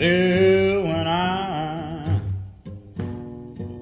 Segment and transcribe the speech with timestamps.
[0.00, 2.22] Well, when I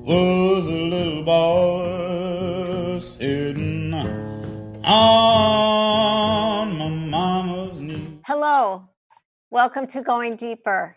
[0.03, 3.95] was a little boy sitting
[4.83, 4.83] on
[6.77, 8.19] my mama's knee.
[8.27, 8.88] Hello,
[9.53, 10.96] welcome to Going Deeper.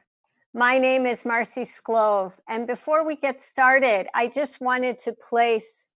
[0.55, 5.91] My name is Marcy Sklove, and before we get started, I just wanted to place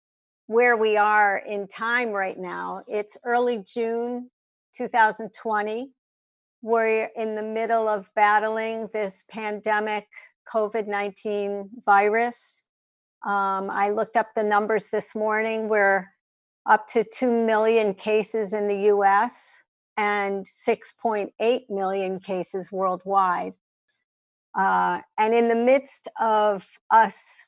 [0.48, 2.81] where we are in time right now.
[2.88, 4.31] It's early June
[4.76, 5.91] 2020.
[6.63, 10.07] We're in the middle of battling this pandemic
[10.47, 12.63] COVID 19 virus.
[13.25, 15.70] Um, I looked up the numbers this morning.
[15.70, 16.05] We're
[16.67, 19.63] up to 2 million cases in the US
[19.97, 23.55] and 6.8 million cases worldwide.
[24.53, 27.41] Uh, and in the midst of us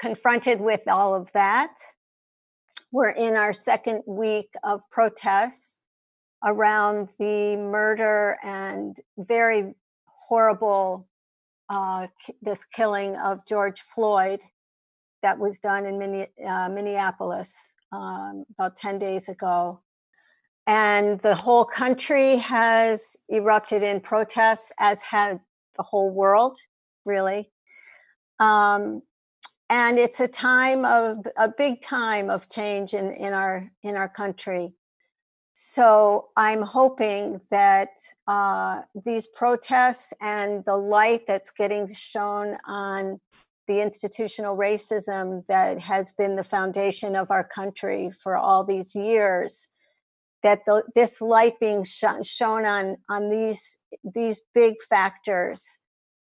[0.00, 1.76] confronted with all of that,
[2.90, 5.82] we're in our second week of protests
[6.44, 9.74] around the murder and very
[10.06, 11.08] horrible
[11.70, 12.06] uh,
[12.40, 14.40] this killing of George Floyd
[15.22, 19.80] that was done in uh, Minneapolis um, about 10 days ago.
[20.66, 25.40] And the whole country has erupted in protests, as had
[25.76, 26.58] the whole world,
[27.04, 27.50] really.
[28.38, 29.02] Um,
[29.70, 34.08] and it's a time of a big time of change in, in our in our
[34.08, 34.74] country.
[35.60, 37.88] So I'm hoping that
[38.28, 43.18] uh, these protests and the light that's getting shown on
[43.66, 49.66] the institutional racism that has been the foundation of our country for all these years,
[50.44, 53.78] that the, this light being sh- shown on on these
[54.14, 55.82] these big factors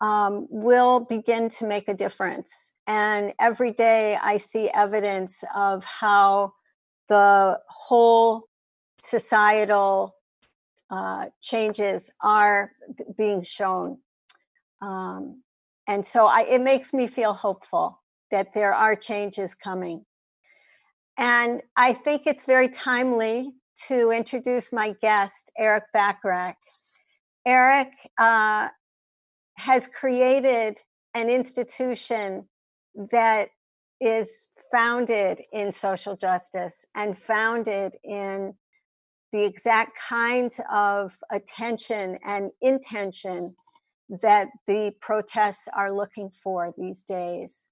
[0.01, 2.73] um, will begin to make a difference.
[2.87, 6.53] And every day I see evidence of how
[7.07, 8.47] the whole
[9.01, 10.15] societal
[10.89, 12.71] uh, changes are
[13.17, 13.97] being shown.
[14.81, 15.41] Um,
[15.87, 20.05] and so I, it makes me feel hopeful that there are changes coming.
[21.17, 23.53] And I think it's very timely
[23.87, 26.55] to introduce my guest, Eric Bachrach.
[27.45, 28.67] Eric uh,
[29.57, 30.77] has created
[31.15, 32.47] an institution
[33.11, 33.49] that
[33.99, 38.53] is founded in social justice and founded in
[39.31, 43.55] the exact kinds of attention and intention
[44.21, 47.69] that the protests are looking for these days.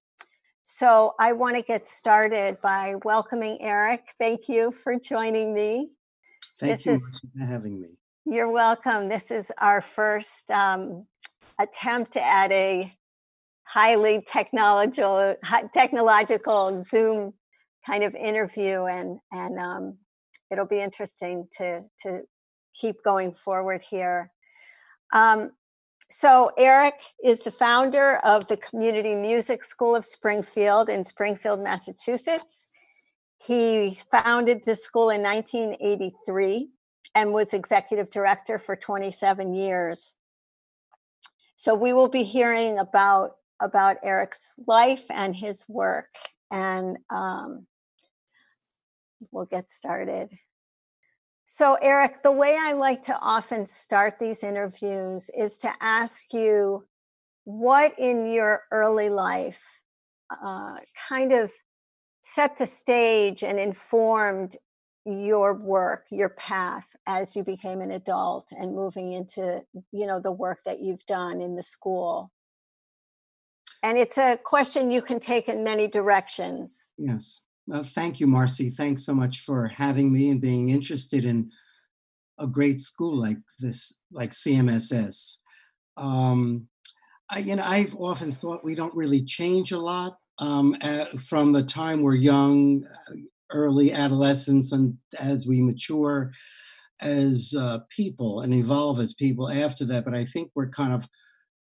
[0.63, 4.05] So I want to get started by welcoming Eric.
[4.19, 5.89] Thank you for joining me.
[6.59, 7.97] Thank this you is, for having me.
[8.25, 9.09] You're welcome.
[9.09, 11.07] This is our first um,
[11.59, 12.93] attempt at a
[13.63, 15.35] highly technological,
[15.73, 17.33] technological Zoom
[17.85, 19.97] kind of interview, and and um,
[20.51, 22.21] it'll be interesting to to
[22.73, 24.31] keep going forward here.
[25.13, 25.51] Um,
[26.09, 32.69] so Eric is the founder of the Community Music School of Springfield in Springfield, Massachusetts.
[33.45, 36.69] He founded this school in 1983
[37.15, 40.15] and was executive director for 27 years.
[41.55, 43.31] So we will be hearing about
[43.61, 46.07] about Eric's life and his work,
[46.49, 47.67] and um,
[49.31, 50.31] we'll get started.
[51.51, 56.85] So, Eric, the way I like to often start these interviews is to ask you
[57.43, 59.63] what in your early life
[60.29, 60.75] uh,
[61.07, 61.51] kind of
[62.21, 64.57] set the stage and informed
[65.05, 70.31] your work your path as you became an adult and moving into you know the
[70.31, 72.31] work that you've done in the school.
[73.81, 76.91] And it's a question you can take in many directions.
[76.97, 78.71] Yes well, thank you, Marcy.
[78.71, 81.51] Thanks so much for having me and being interested in
[82.39, 85.37] a great school like this, like CMSS.
[85.95, 86.67] Um,
[87.29, 91.51] I, you know, I've often thought we don't really change a lot um, at, from
[91.51, 92.87] the time we're young,
[93.51, 96.31] early adolescence, and as we mature
[97.01, 100.05] as uh, people and evolve as people after that.
[100.05, 101.07] But I think we're kind of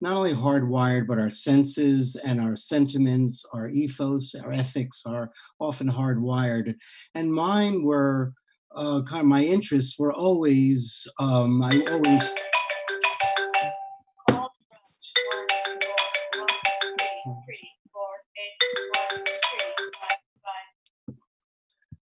[0.01, 5.29] not only hardwired, but our senses and our sentiments, our ethos, our ethics are
[5.59, 6.75] often hardwired.
[7.15, 8.33] And mine were
[8.75, 12.33] uh, kind of my interests were always, um, I always.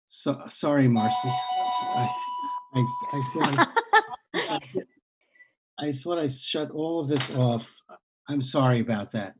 [0.06, 1.28] So, sorry, Marcy.
[1.28, 2.08] I,
[2.74, 3.64] I, I
[4.46, 4.84] thought
[5.82, 7.74] I thought I shut all of this off.
[8.28, 9.34] I'm sorry about that.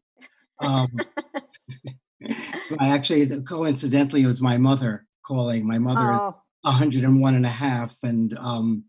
[0.59, 0.89] Um,
[2.67, 5.67] so I actually, coincidentally, it was my mother calling.
[5.67, 6.37] My mother, oh.
[6.63, 8.85] 101 and a half, and um,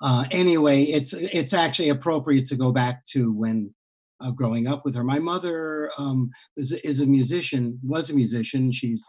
[0.00, 3.74] uh, anyway, it's it's actually appropriate to go back to when
[4.22, 5.04] uh, growing up with her.
[5.04, 8.72] My mother um, is is a musician, was a musician.
[8.72, 9.06] She's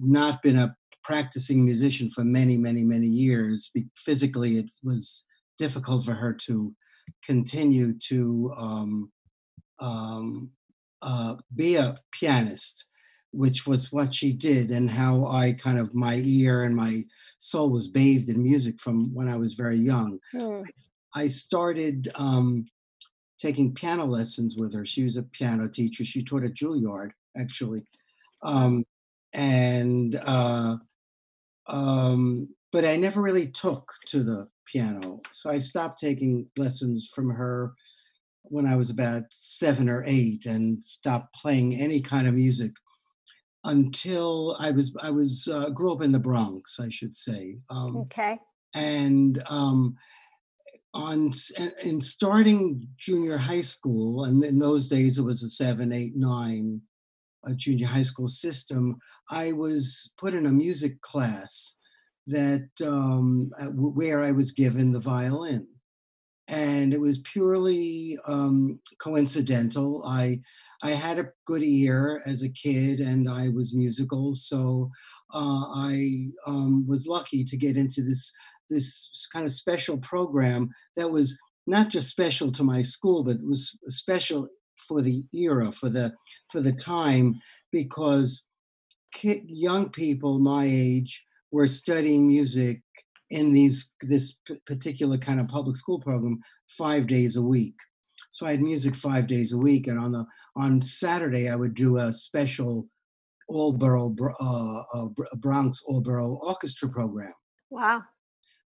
[0.00, 0.74] not been a
[1.04, 3.70] practicing musician for many, many, many years.
[3.96, 5.24] Physically, it was
[5.62, 6.74] difficult for her to
[7.24, 9.12] continue to um,
[9.78, 10.50] um,
[11.02, 12.86] uh, be a pianist,
[13.30, 17.04] which was what she did, and how I kind of my ear and my
[17.38, 20.18] soul was bathed in music from when I was very young.
[20.34, 20.64] Mm.
[21.14, 22.66] I started um,
[23.38, 24.84] taking piano lessons with her.
[24.84, 26.04] She was a piano teacher.
[26.04, 27.84] She taught at Juilliard, actually.
[28.42, 28.84] Um,
[29.32, 30.76] and uh,
[31.68, 35.20] um, but I never really took to the piano.
[35.30, 37.74] So I stopped taking lessons from her
[38.44, 42.72] when I was about seven or eight and stopped playing any kind of music
[43.64, 47.58] until I was I was uh, grew up in the Bronx, I should say.
[47.70, 48.38] Um, okay.
[48.74, 49.96] And um,
[50.94, 51.32] on
[51.84, 56.82] in starting junior high school, and in those days it was a seven, eight, nine
[57.44, 58.96] a junior high school system,
[59.30, 61.78] I was put in a music class
[62.26, 65.66] that um, where I was given the violin,
[66.48, 70.02] and it was purely um, coincidental.
[70.06, 70.40] I
[70.82, 74.90] I had a good ear as a kid, and I was musical, so
[75.34, 76.08] uh, I
[76.46, 78.32] um, was lucky to get into this
[78.70, 83.78] this kind of special program that was not just special to my school, but was
[83.86, 86.12] special for the era, for the
[86.50, 87.40] for the time,
[87.70, 88.46] because
[89.22, 92.82] young people my age were studying music
[93.30, 97.76] in these this particular kind of public school program five days a week.
[98.30, 100.26] So I had music five days a week, and on the
[100.56, 102.88] on Saturday I would do a special
[103.48, 107.34] all borough uh, uh, Bronx all borough orchestra program.
[107.70, 108.02] Wow.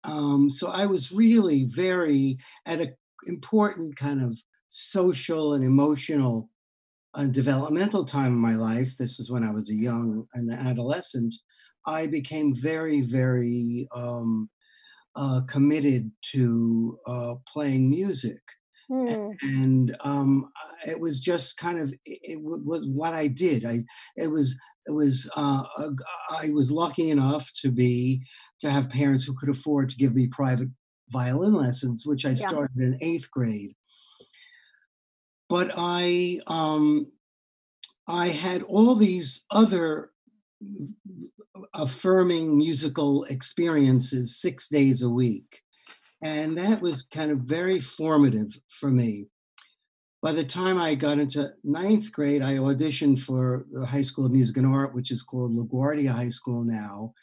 [0.05, 2.95] Um, so I was really very at an
[3.27, 6.49] important kind of social and emotional
[7.15, 11.35] and developmental time in my life, this is when I was a young an adolescent,
[11.85, 14.49] I became very, very um,
[15.15, 18.41] uh, committed to uh, playing music.
[18.91, 19.35] Mm.
[19.43, 20.51] And um,
[20.87, 23.63] it was just kind of it, was what I did.
[23.63, 23.83] I
[24.15, 25.63] it was it was uh,
[26.31, 28.23] I was lucky enough to be
[28.61, 30.69] to have parents who could afford to give me private
[31.09, 32.47] violin lessons, which I yeah.
[32.47, 33.75] started in eighth grade
[35.49, 37.11] but I um,
[38.07, 40.08] I had all these other
[41.73, 45.61] affirming musical experiences six days a week,
[46.23, 49.27] and that was kind of very formative for me.
[50.21, 54.33] By the time I got into ninth grade, I auditioned for the High School of
[54.33, 57.13] Music and Art, which is called LaGuardia High School now,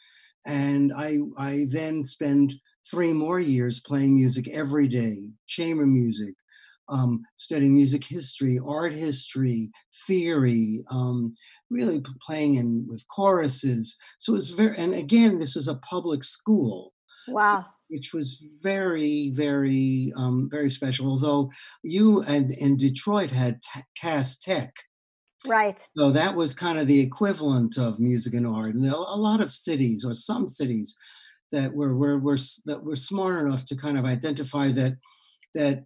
[0.45, 2.53] and I I then spent
[2.89, 6.35] three more years playing music every day, chamber music,
[6.89, 9.71] um, studying music history, art history,
[10.07, 11.35] theory, um,
[11.69, 13.97] really playing in with choruses.
[14.19, 16.93] So it was very, and again, this was a public school.
[17.27, 17.65] Wow.
[17.89, 21.07] Which was very, very, um, very special.
[21.07, 21.51] Although
[21.83, 24.73] you and in Detroit had t- Cass Tech.
[25.45, 25.85] Right.
[25.97, 28.75] So that was kind of the equivalent of music and art.
[28.75, 30.97] And there a lot of cities, or some cities,
[31.51, 34.97] that were, were, were that were smart enough to kind of identify that
[35.53, 35.83] that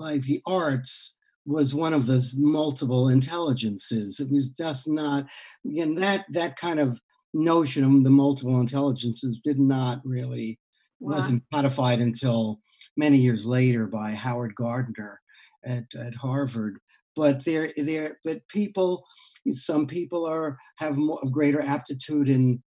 [0.00, 1.16] like the arts
[1.46, 4.20] was one of those multiple intelligences.
[4.20, 5.26] It was just not,
[5.66, 7.00] again, that that kind of
[7.32, 10.58] notion of the multiple intelligences did not really
[11.00, 11.14] wow.
[11.14, 12.60] wasn't codified until
[12.96, 15.20] many years later by Howard Gardner
[15.64, 16.78] at, at Harvard.
[17.16, 19.04] But there, there, but people,
[19.50, 22.62] some people are have more, greater aptitude in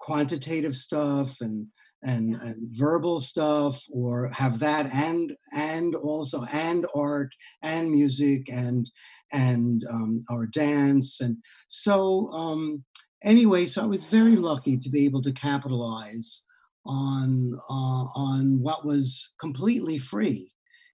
[0.00, 1.68] quantitative stuff and
[2.02, 7.32] and, and, verbal stuff or have that and and also and art
[7.62, 8.90] and music and
[9.32, 11.36] and um, or dance and
[11.68, 12.82] so um,
[13.22, 16.42] anyway so i was very lucky to be able to capitalize
[16.86, 20.48] on uh, on what was completely free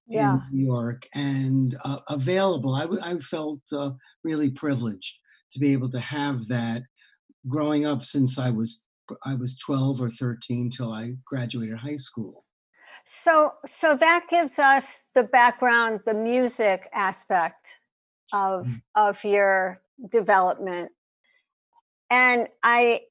[0.07, 0.35] yeah.
[0.35, 3.91] in new york and uh, available I, w- I felt uh,
[4.25, 5.21] really privileged
[5.53, 6.83] to be able to have that
[7.47, 8.88] growing up since i was
[9.25, 12.45] I was 12 or 13 till I graduated high school.
[13.05, 17.77] So, so that gives us the background, the music aspect
[18.33, 18.83] of mm.
[18.95, 19.81] of your
[20.12, 20.91] development.
[22.11, 23.03] And I,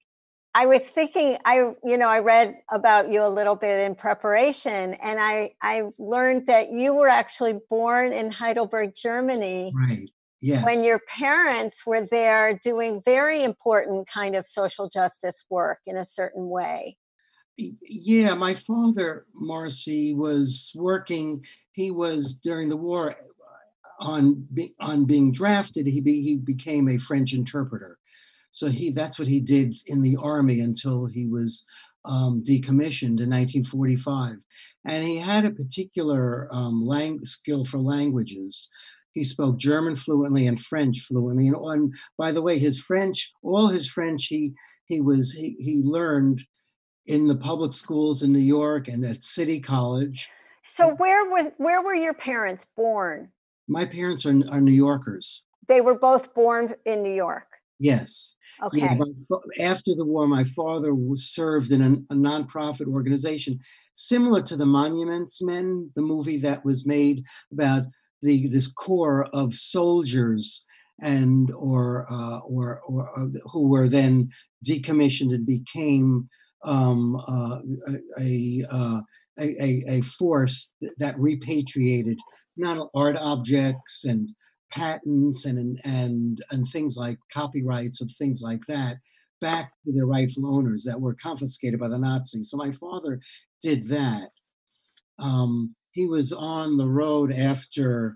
[0.54, 4.96] I was thinking, I you know, I read about you a little bit in preparation,
[4.96, 9.72] and I I learned that you were actually born in Heidelberg, Germany.
[9.76, 10.10] Right.
[10.42, 10.64] Yes.
[10.64, 16.06] When your parents were there doing very important kind of social justice work in a
[16.06, 16.98] certain way.
[17.58, 21.44] Yeah, my father, Marcy, was working.
[21.72, 23.16] He was during the war
[24.00, 25.88] on be, on being drafted.
[25.88, 27.98] He be, he became a French interpreter.
[28.52, 31.66] So he that's what he did in the army until he was
[32.06, 34.38] um, decommissioned in 1945.
[34.86, 38.70] And he had a particular um, lang- skill for languages.
[39.14, 41.48] He spoke German fluently and French fluently.
[41.48, 44.54] And on, by the way, his French, all his French, he
[44.86, 46.44] he was he, he learned
[47.08, 50.30] in the public schools in New York and at City College.
[50.64, 53.32] So where was where were your parents born?
[53.68, 55.46] My parents are, are New Yorkers.
[55.68, 57.48] They were both born in New York.
[57.80, 58.36] Yes.
[58.64, 58.80] Okay.
[58.80, 58.96] Yeah,
[59.62, 63.60] after the war, my father was served in an, a nonprofit organization
[63.94, 67.84] similar to the Monuments Men, the movie that was made about
[68.22, 70.66] the this corps of soldiers
[71.02, 74.30] and or uh, or, or or who were then
[74.66, 76.28] decommissioned and became
[76.66, 77.60] um, uh,
[78.20, 79.02] a, a, uh,
[79.40, 82.18] a a a force that repatriated
[82.58, 84.30] not art objects and
[84.72, 88.98] patents and and and things like copyrights of things like that
[89.40, 92.50] back to their rightful owners that were confiscated by the Nazis.
[92.50, 93.20] So my father
[93.62, 94.30] did that.
[95.20, 98.16] Um, he was on the road after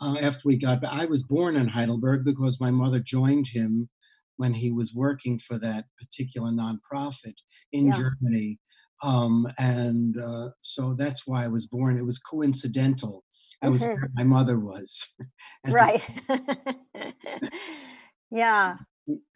[0.00, 0.90] uh, after we got back.
[0.92, 3.88] I was born in Heidelberg because my mother joined him
[4.36, 7.34] when he was working for that particular nonprofit
[7.72, 7.96] in Yeah.
[7.98, 8.58] Germany.
[9.04, 11.98] Um, and uh, so that's why I was born.
[11.98, 13.22] It was coincidental.
[13.62, 13.94] I was Mhm.
[13.94, 15.06] where my mother was.
[15.68, 16.04] Right.
[18.30, 18.76] yeah.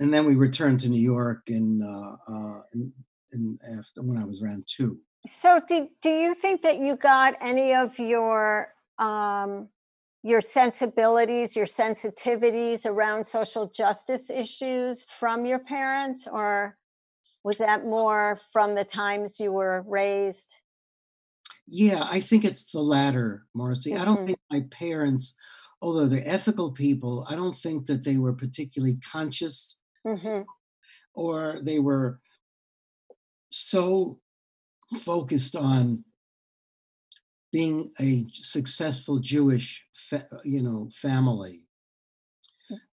[0.00, 2.92] and then we returned to New York in, uh, uh, in,
[3.32, 4.98] in after when I was around two.
[5.26, 9.70] So do, do you think that you got any of your um,
[10.22, 16.78] your sensibilities, your sensitivities around social justice issues from your parents, or
[17.44, 20.54] was that more from the times you were raised?
[21.66, 23.96] Yeah, I think it's the latter, Marcy.
[23.96, 24.26] I don't Mhm.
[24.26, 25.34] think my parents,
[25.80, 30.44] although they're ethical people, I don't think that they were particularly conscious hmm
[31.14, 32.20] or they were
[33.50, 34.20] so
[35.00, 36.04] focused on
[37.52, 41.66] being a successful Jewish, fa- you know, family.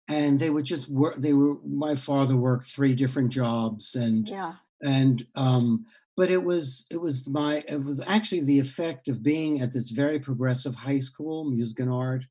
[0.08, 1.16] And they would just work.
[1.16, 1.56] They were.
[1.64, 4.54] My father worked three different jobs, and Yeah.
[4.82, 9.60] and um, but it was it was my it was actually the effect of being
[9.62, 12.26] at this very progressive high school, music and art,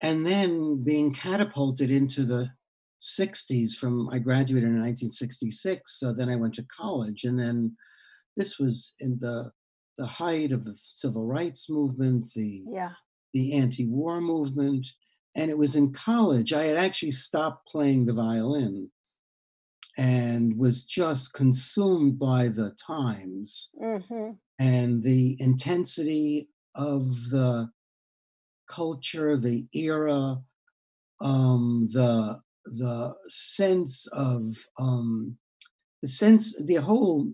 [0.00, 2.50] and then being catapulted into the
[3.00, 5.98] 60s from I graduated in 1966.
[6.00, 7.76] So then I went to college, and then
[8.36, 9.50] this was in the
[9.98, 12.92] the height of the civil rights movement, the Yeah.
[13.32, 14.86] the anti-war movement,
[15.34, 16.52] and it was in college.
[16.52, 18.90] I had actually stopped playing the violin
[19.98, 27.70] and was just consumed by the times hmm and the intensity of the
[28.70, 30.38] culture, the era,
[31.20, 35.38] um, the the sense of um,
[36.02, 37.32] the sense, the whole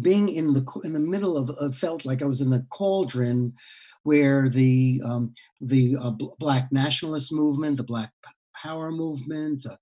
[0.00, 3.54] being in the in the middle of, of felt like I was in the cauldron,
[4.02, 9.76] where the um, the uh, bl- Black nationalist movement, the Black p- Power movement, the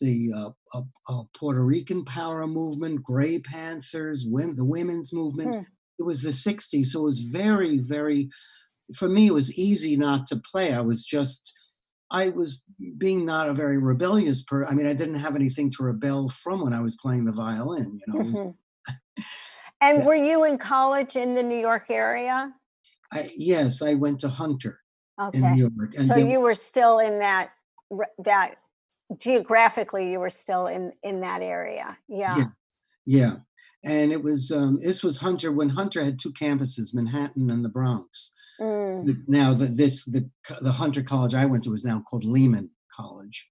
[0.00, 5.54] the uh, uh, uh, Puerto Rican Power movement, Gray Panthers, the women's movement.
[5.54, 5.62] Hmm.
[5.98, 8.28] It was the '60s, so it was very, very.
[8.96, 10.72] For me, it was easy not to play.
[10.72, 11.52] I was just.
[12.08, 12.62] I was
[12.98, 14.70] being not a very rebellious person.
[14.70, 17.98] I mean, I didn't have anything to rebel from when I was playing the violin.
[18.06, 18.54] You know, Mhm.
[19.80, 20.04] And Yeah.
[20.06, 22.52] were you in college in the New York area?
[23.12, 24.80] I, yes, I went to Hunter
[25.34, 27.50] in New York, So then- you were still in that
[28.24, 28.58] that
[29.20, 31.96] geographically you were still in in that area.
[32.08, 32.36] Yeah.
[32.36, 32.46] Yeah.
[33.04, 33.36] yeah,
[33.84, 37.68] and it was um, this was Hunter when Hunter had two campuses, Manhattan and the
[37.68, 38.32] Bronx.
[38.60, 40.28] Mm, Now the, this the
[40.60, 43.48] the Hunter College I went to was now called Lehman College,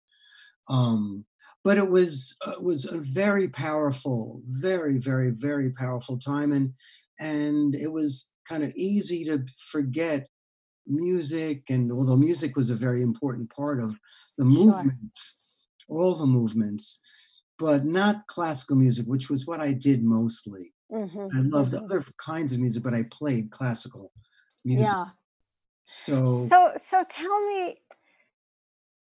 [0.70, 1.24] um,
[1.66, 6.74] but it was uh, was a very powerful, very very very powerful time, and
[7.20, 10.30] and it was kind of easy to forget
[10.88, 13.96] music, and although music was a very important part of
[14.38, 14.86] the Sure.
[14.86, 15.42] movements,
[15.90, 17.02] all the movements,
[17.60, 20.74] but not classical music, which was what I did mostly.
[20.92, 21.86] mhm, I loved mhm.
[21.86, 24.12] other kinds of music, but I played classical
[24.66, 24.84] music.
[24.84, 25.12] Yeah.
[25.86, 27.78] So, So so tell me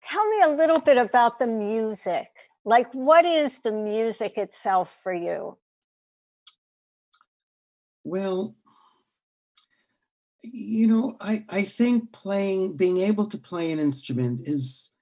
[0.02, 2.28] tell me a little bit about the music.
[2.64, 5.58] Like what is the music itself for you?
[8.04, 8.54] well,
[10.42, 14.92] you know, I I think playing, being able to play an instrument is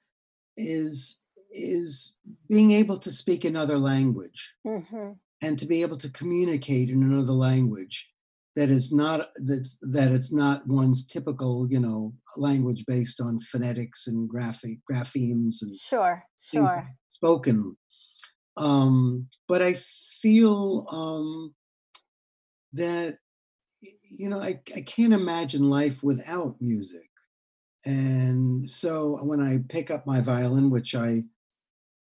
[0.57, 1.19] is
[1.51, 2.17] is
[2.49, 4.55] being able to speak another language.
[4.67, 8.10] Mhm, and to be able to communicate in another language
[8.61, 14.07] that is not that's that it's not one's typical you know language based on phonetics
[14.07, 16.91] and graphic graphemes and Sure, sure.
[17.09, 17.75] spoken
[18.59, 19.73] um but i
[20.21, 21.55] feel um
[22.75, 23.17] that
[24.11, 27.09] you know I, I can't imagine life without music
[27.87, 31.25] and so when i pick up my violin which i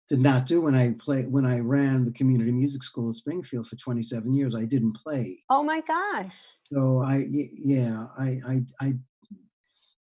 [0.09, 3.67] did not do when i play when i ran the community music school at springfield
[3.67, 6.47] for 27 years i didn't play Oh my gosh.
[6.63, 8.93] so I yeah i i, I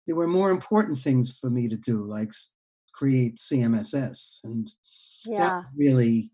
[0.08, 2.31] there were more important things for me to do like
[2.93, 4.72] create cmss and
[5.25, 5.63] Yeah.
[5.75, 6.31] really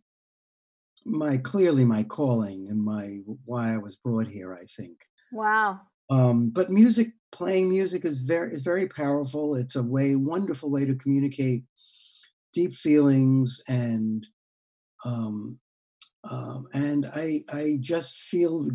[1.06, 4.54] my clearly my calling and my why I was brought here.
[4.54, 4.98] I think.
[5.32, 5.80] Wow.
[6.10, 9.56] Um, but music, playing music is very is very powerful.
[9.56, 11.64] It's a way, wonderful way to communicate
[12.58, 14.28] deep feelings and
[15.06, 15.60] um,
[16.30, 18.70] um, and I I just feel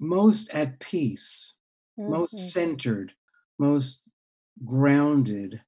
[0.00, 1.56] most at peace,
[2.06, 2.52] most Mhm.
[2.52, 3.14] centered,
[3.58, 4.02] most
[4.64, 5.62] grounded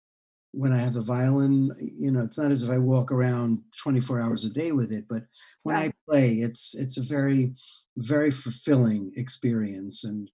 [0.52, 1.70] when I have the violin.
[1.80, 5.06] You know, it's not as if I walk around 24 hours a day with it,
[5.08, 5.24] but
[5.64, 7.54] when I play, it's it's a very
[7.98, 10.30] very fulfilling experience, and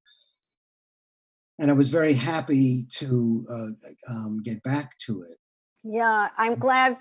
[1.58, 5.38] and I was very happy to uh, um, get back to it.
[5.84, 6.96] Yeah, I'm glad.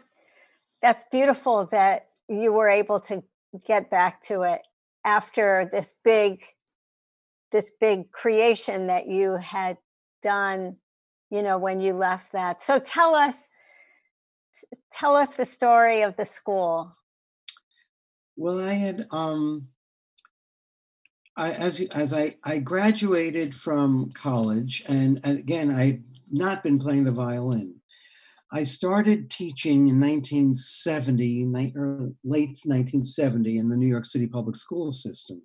[0.82, 3.24] That's beautiful that you were able to
[3.66, 4.62] get back to it
[5.06, 6.42] after this big,
[7.52, 9.78] this big creation that you had
[10.22, 10.78] done.
[11.30, 12.62] You know, when you left that.
[12.62, 13.50] So tell us,
[14.92, 16.96] tell us the story of the school.
[18.36, 19.68] Well, I had um,
[21.36, 26.80] I as as I I graduated from college, and, and again I had not been
[26.80, 27.80] playing the violin.
[28.56, 31.74] I started teaching in 1970, late
[32.24, 35.42] 1970, in the New York City public school system,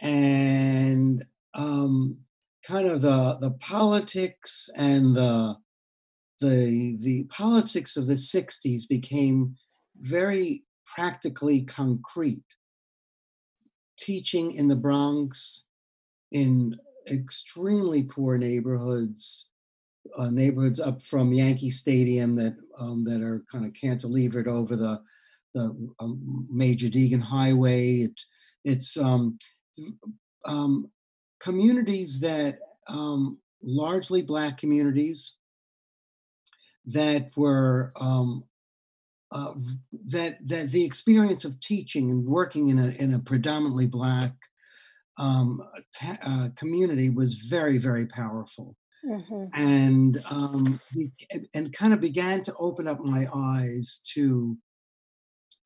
[0.00, 2.18] and um,
[2.66, 5.56] kind of the the politics and the
[6.40, 9.54] the the politics of the 60s became
[10.00, 12.42] very practically concrete.
[13.96, 15.66] Teaching in the Bronx
[16.32, 16.76] in
[17.08, 19.50] extremely poor neighborhoods,
[20.16, 25.00] uh, neighborhoods up from Yankee Stadium that um, that are kind of cantilevered over the
[25.54, 27.96] the um, Major Deegan Highway.
[27.96, 28.20] It,
[28.64, 29.38] it's um,
[30.44, 30.90] um,
[31.40, 35.36] communities that um, largely black communities
[36.86, 38.44] that were um,
[39.30, 39.52] uh,
[40.06, 44.32] that that the experience of teaching and working in a in a predominantly black
[45.18, 45.60] um,
[45.94, 49.50] ta- uh, community was very very powerful Mhm.
[49.54, 50.78] and um,
[51.54, 54.56] and kind of began to open up my eyes to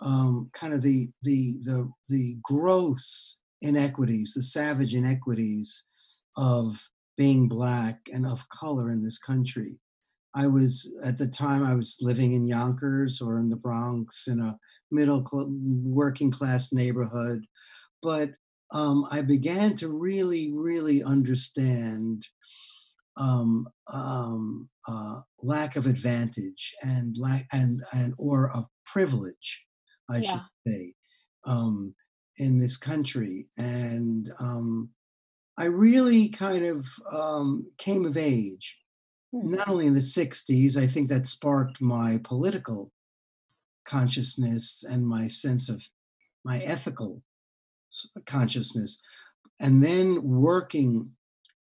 [0.00, 5.84] um, kind of the the the the gross inequities, the savage inequities
[6.36, 6.78] of
[7.16, 9.78] being black and of color in this country.
[10.34, 14.40] I was at the time I was living in Yonkers or in the Bronx in
[14.40, 14.58] a
[14.90, 17.46] middle cl- working class neighborhood,
[18.02, 18.30] but
[18.72, 22.26] um, I began to really really understand
[23.16, 29.66] um, um, uh, lack of advantage and lack and and or a privilege,
[30.10, 30.94] I should say,
[31.46, 31.94] um,
[32.38, 33.48] in this country.
[33.56, 34.90] And um,
[35.58, 38.78] I really kind of um, came of age,
[39.34, 39.56] Mhm.
[39.56, 40.76] not only in the '60s.
[40.76, 42.92] I think that sparked my political
[43.84, 45.88] consciousness and my sense of
[46.44, 47.22] my ethical
[48.26, 49.00] consciousness,
[49.60, 51.15] and then working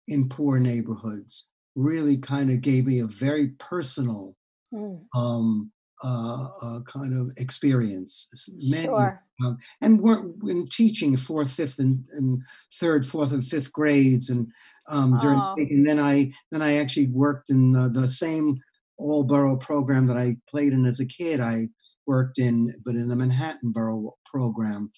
[0.09, 4.37] in poor neighborhoods really kind of gave me a very personal
[4.75, 5.05] Mm.
[5.15, 5.71] um,
[6.03, 8.49] uh, uh, kind of experience.
[8.71, 9.23] Many, Sure.
[9.45, 12.43] um, and we're in teaching fourth, fifth, and, and
[12.81, 14.51] third, fourth, and fifth grades, and
[14.89, 15.55] um, during Oh.
[15.59, 18.61] and then I then I actually worked in uh, the same
[18.97, 21.39] all borough program that I played in as a kid.
[21.41, 21.69] I
[22.07, 24.91] worked in, but in the Manhattan Borough program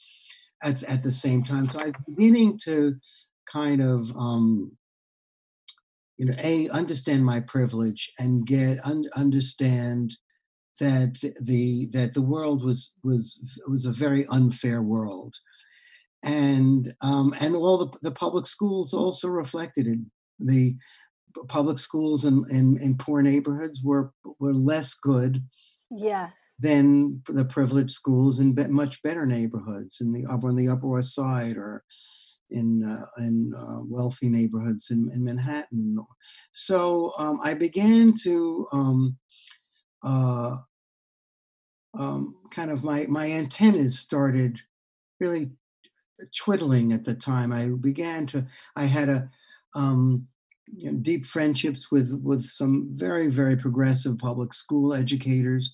[0.63, 1.67] at at the same time.
[1.67, 2.95] So I was beginning to
[3.53, 4.71] kind of um,
[6.19, 10.17] you know a understand my privilege and get un- understand
[10.81, 15.35] that the, the that the world was was was a very unfair world
[16.23, 19.99] and um and all the, the public schools also reflected it
[20.39, 20.75] the
[21.49, 25.43] public schools in, in in poor neighborhoods were were less good
[25.97, 26.55] Yes.
[26.59, 30.89] than the privileged schools in be- much better neighborhoods in the upper on the upper
[30.89, 31.85] west side or
[32.51, 35.99] in uh, in uh, wealthy neighborhoods in, in Manhattan.
[36.53, 39.17] So um, I began to um,
[40.03, 40.57] uh,
[41.99, 44.61] um, kind of my my antennas started
[45.21, 45.51] really
[46.37, 47.53] twiddling at the time.
[47.53, 49.31] I began to, I had a
[49.75, 50.27] um,
[51.03, 55.73] deep friendships with with some very very progressive public school educators,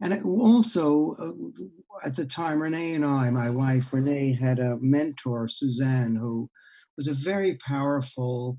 [0.00, 5.48] and also uh, at the time, Renee and I, my wife Renee, had a mentor,
[5.48, 6.50] Suzanne, who
[6.96, 8.58] was a very powerful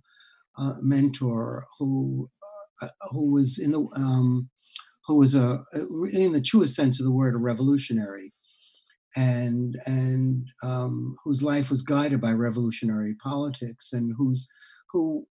[0.57, 2.29] uh, mentor who
[2.81, 4.49] uh, who was in the um,
[5.07, 5.63] who was a
[6.11, 8.33] in the truest sense of the word a revolutionary.
[9.17, 14.47] And and um, whose life was guided by revolutionary politics and whose
[14.91, 15.25] who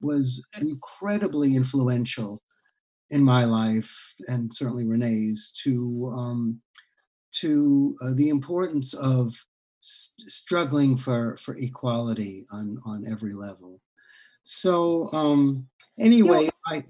[0.00, 2.42] was incredibly influential
[3.10, 6.60] in my life and certainly Renee's to um,
[7.32, 9.34] to uh, the importance of
[9.80, 13.80] st- struggling for for equality on on every level.
[14.42, 15.68] So um,
[15.98, 16.84] anyway, You- I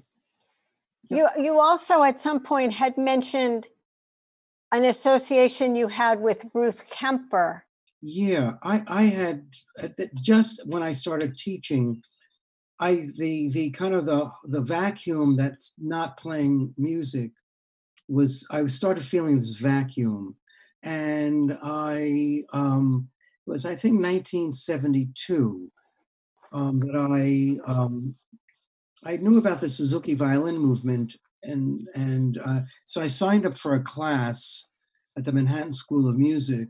[1.09, 3.69] You you also at some point had mentioned
[4.73, 7.65] an association you had with Ruth Kemper.
[8.03, 9.47] Yeah, I I had
[10.23, 12.03] just when I started teaching,
[12.81, 17.31] I the the kind of the the vacuum that's not playing music
[18.09, 20.35] was I started feeling this vacuum,
[20.83, 23.09] and I um
[23.47, 25.71] was I think 1972
[26.53, 28.15] um, that I um
[29.05, 33.75] I knew about the Suzuki violin movement, and and uh, so I signed up for
[33.75, 34.69] a class
[35.19, 36.69] at the Manhattan School of Music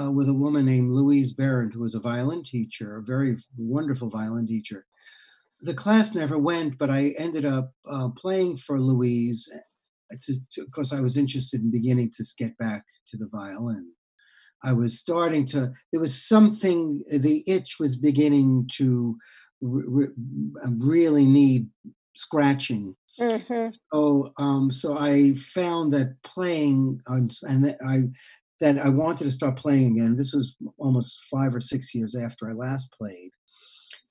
[0.00, 4.08] uh, with a woman named Louise Barrett, who was a violin teacher, a very wonderful
[4.08, 4.86] violin teacher.
[5.64, 9.50] The class never went, but I ended up uh, playing for Louise.
[9.54, 13.28] uh, To, to, of course, I was interested in beginning to get back to the
[13.28, 13.86] violin.
[14.62, 15.72] I was starting to.
[15.90, 17.02] There was something.
[17.10, 19.16] The itch was beginning to
[19.60, 20.14] re- re-
[20.78, 21.68] really need
[22.14, 23.72] scratching Mhm.
[23.92, 28.04] so um so i found that playing on, and that i
[28.60, 32.48] that i wanted to start playing again this was almost five or six years after
[32.48, 33.30] i last played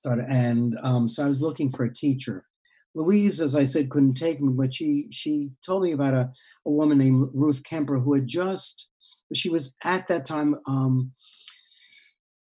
[0.04, 2.46] started and um so i was looking for a teacher
[2.94, 6.30] louise as i said couldn't take me but she she told me about a,
[6.66, 8.90] a woman named ruth kemper who had just
[9.34, 11.12] she was at that time um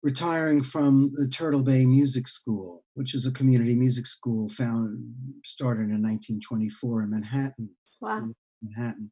[0.03, 4.99] retiring from the Turtle Bay Music School, which is a community music school found
[5.43, 7.69] started in 1924 in Manhattan.
[7.99, 8.27] Wow.
[8.61, 9.09] Manhattan.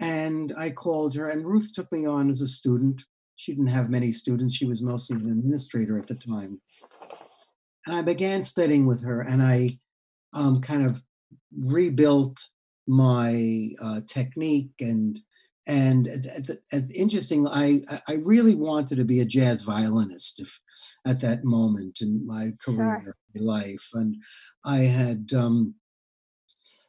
[0.00, 3.04] And I called her, and Ruth took me on as a student.
[3.36, 6.62] She didn't have many students, she was mostly an administrator at the time.
[7.86, 9.78] And I began studying with her, and I
[10.34, 11.02] um, kind of
[11.56, 12.46] rebuilt
[12.86, 15.20] my uh, technique and
[15.68, 16.26] and at-
[16.72, 20.58] at the- interesting I, I- really wanted to be a jazz violinist if,
[21.06, 22.74] at that moment in my Sure.
[22.74, 24.16] career life and
[24.64, 25.74] i had um,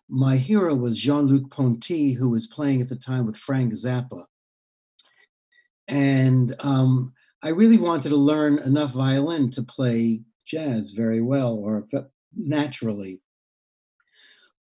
[0.10, 4.26] my hero was Jean-Luc Ponty, who was playing at the time with Frank Zappa.
[5.88, 10.22] And um, I really wanted to learn enough violin to play
[10.54, 11.74] jazz very well or
[12.36, 13.22] naturally.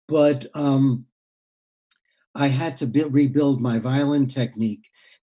[0.07, 1.05] But um,
[2.35, 4.85] I had to build, rebuild my violin technique.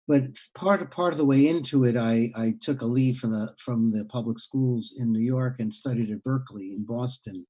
[0.09, 0.23] But
[0.55, 3.55] part of part of the way into it, I, I took a leave from the
[3.65, 7.47] from the public schools in New York and studied at Berklee in Boston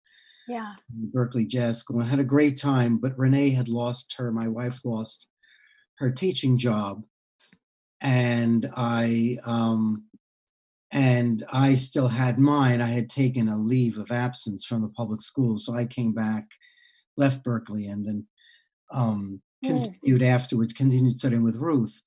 [0.47, 0.73] Yeah.
[1.15, 2.99] Berklee Jazz School and had a great time.
[2.99, 5.27] But Renee had lost her, my wife lost
[5.99, 7.05] her teaching job,
[8.01, 10.05] and I um,
[10.93, 12.81] and I still had mine.
[12.83, 16.47] I had taken a leave of absence from the public schools, so I came back,
[17.17, 18.27] left Berklee, and then
[18.93, 19.67] um, Mm.
[19.69, 20.73] continued afterwards.
[20.73, 22.03] Continued studying with Ruth.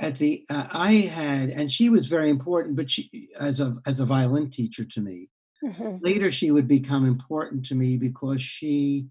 [0.00, 4.00] At the uh, I had, and she was very important, but she as a as
[4.00, 5.30] a violin teacher to me
[5.62, 6.00] Mhm.
[6.02, 9.08] later she would become important to me because she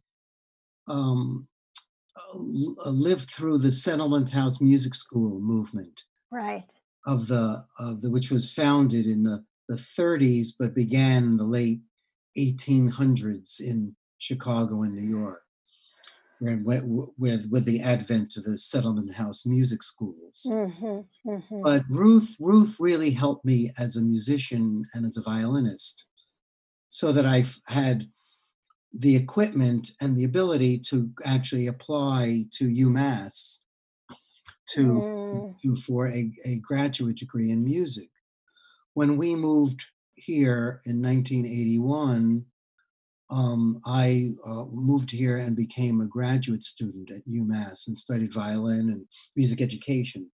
[0.87, 1.47] um,
[2.15, 2.37] uh,
[2.89, 6.71] lived through the settlement house music school movement Right.
[7.05, 11.43] Of the of the which was founded in the, the 30s but began in the
[11.43, 11.81] late
[12.37, 15.41] 1800s in Chicago and New York
[16.39, 16.83] where-
[17.17, 21.05] with with the advent of the settlement house music schools Mhm.
[21.25, 21.63] Mhm.
[21.63, 26.05] but Ruth Ruth really helped me as a musician and as a violinist
[26.89, 28.09] so that I had
[28.93, 33.61] the equipment and the ability to actually apply to UMass
[34.73, 35.55] to, Mm.
[35.61, 38.09] to for a, a graduate degree in music.
[38.93, 39.83] When we moved
[40.15, 42.45] here in 1981,
[43.29, 48.89] um, I uh, moved here and became a graduate student at UMass and studied violin
[48.89, 50.31] and music education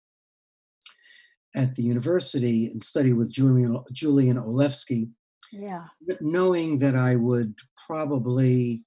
[1.56, 5.10] at the university and studied with Julian Julian Olevsky,
[5.52, 5.86] Yeah.
[6.08, 7.56] but knowing that I would
[7.88, 8.86] probably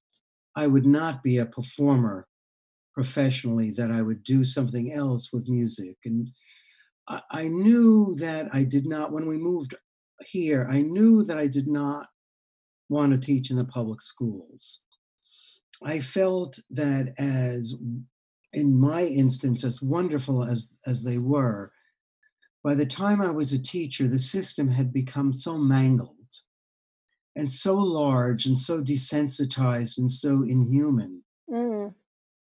[0.56, 2.26] I would not be a performer
[2.94, 5.96] professionally, that I would do something else with music.
[6.04, 6.28] And
[7.08, 9.74] I, I knew that I did not, when we moved
[10.24, 12.06] here, I knew that I did not
[12.88, 14.80] want to teach in the public schools.
[15.82, 17.74] I felt that as
[18.52, 21.72] in my instance, as wonderful as, as they were,
[22.62, 26.16] by the time I was a teacher, the system had become so mangled
[27.34, 31.21] and so large and so desensitized and so inhuman.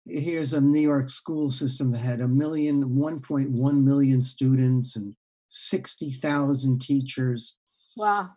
[0.07, 5.15] Here's a New York school system that had a million, 1.1 million students and
[5.47, 7.57] 60,000 teachers.
[7.95, 8.29] Wow.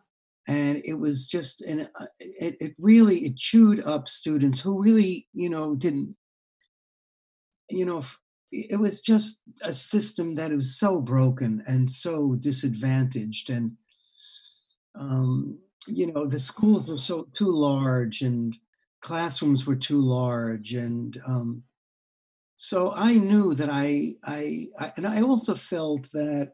[0.48, 5.28] And it was just, and uh, it, it really, it chewed up students who really,
[5.32, 6.16] you know, didn't,
[7.68, 8.02] you know,
[8.52, 13.72] it was just a system that was so broken and so disadvantaged and
[14.96, 18.56] um, you know the schools were so too large and
[19.00, 21.62] classrooms were too large and um,
[22.56, 26.52] so i knew that I, I i and i also felt that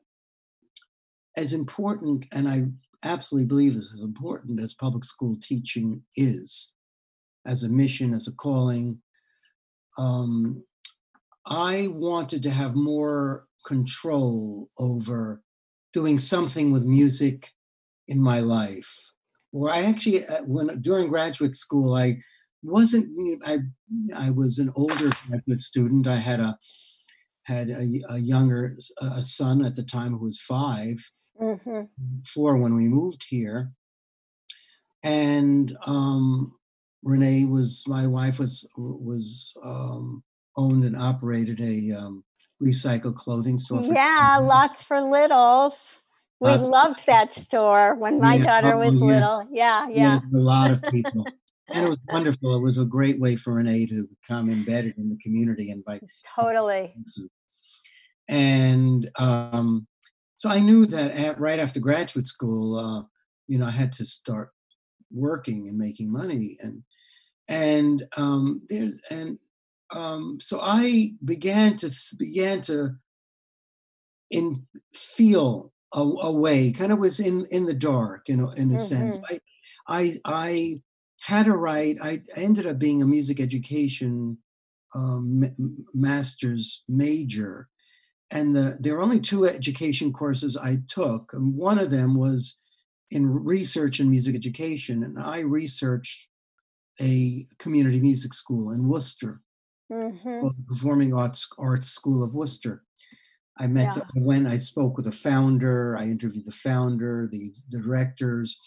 [1.37, 2.65] as important and i
[3.05, 6.73] absolutely believe this is important as public school teaching is
[7.45, 9.01] as a mission as a calling
[9.99, 10.63] um,
[11.47, 15.43] i wanted to have more control over
[15.93, 17.51] doing something with music
[18.09, 19.13] in my life
[19.57, 22.21] or I actually uh, when during graduate school I
[22.67, 23.09] wasn't
[23.47, 23.59] I
[24.15, 26.07] I was an older graduate student.
[26.07, 26.59] I had a
[27.45, 30.97] had a, a younger a son at the time who was 5
[31.39, 31.83] hmm
[32.25, 33.73] four when we moved here,
[35.03, 36.53] and um,
[37.05, 40.23] Renee was my wife was was um,
[40.57, 42.25] owned and operated a um,
[42.63, 43.83] recycled clothing store.
[43.83, 46.01] Yeah, lots for littles.
[46.41, 49.07] We Lots- loved that store when my Yeah, daughter oh, was yeah.
[49.07, 49.49] little.
[49.53, 50.19] Yeah, yeah.
[50.35, 51.27] a lot of people.
[51.73, 52.55] and it was wonderful.
[52.55, 56.01] It was a great way for Renee to become embedded in the community and by
[56.37, 56.95] Totally.
[58.29, 59.87] and um,
[60.35, 63.03] so I knew that at, right after graduate school, uh,
[63.49, 64.51] you know, I had to start
[65.11, 66.83] working and making money, and
[67.49, 69.39] and um, there's and
[69.95, 72.97] um, so I began to th- began to
[74.31, 78.73] in feel a, a way, kind of was in in the dark, you know, in
[78.73, 79.19] a sense.
[79.31, 79.41] I
[79.89, 80.77] I I
[81.27, 81.97] had to write.
[82.01, 84.39] I ended up being a music education
[84.95, 85.43] um,
[85.93, 87.69] master's major,
[88.31, 92.61] and the, there were only two education courses I took, and one of them was
[93.11, 96.29] in research and music education, and I researched
[97.01, 99.43] a community music school in Worcester,
[99.91, 102.85] hmm the Performing Arts Arts School of Worcester.
[103.59, 104.03] I met, Yeah.
[104.15, 108.61] the, when I spoke with the founder, I interviewed the founder, the, the directors.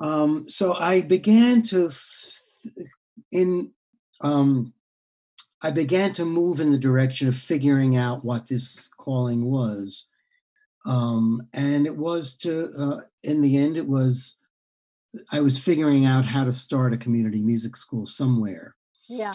[0.00, 1.90] Um, so I began to,
[3.30, 3.72] in,
[4.22, 4.72] um,
[5.62, 10.08] I began to move in the direction of figuring out what this calling was.
[10.86, 14.38] Um, and it was to, uh, in the end, it was,
[15.32, 18.74] I was figuring out how to start a community music school somewhere.
[19.08, 19.34] Yeah.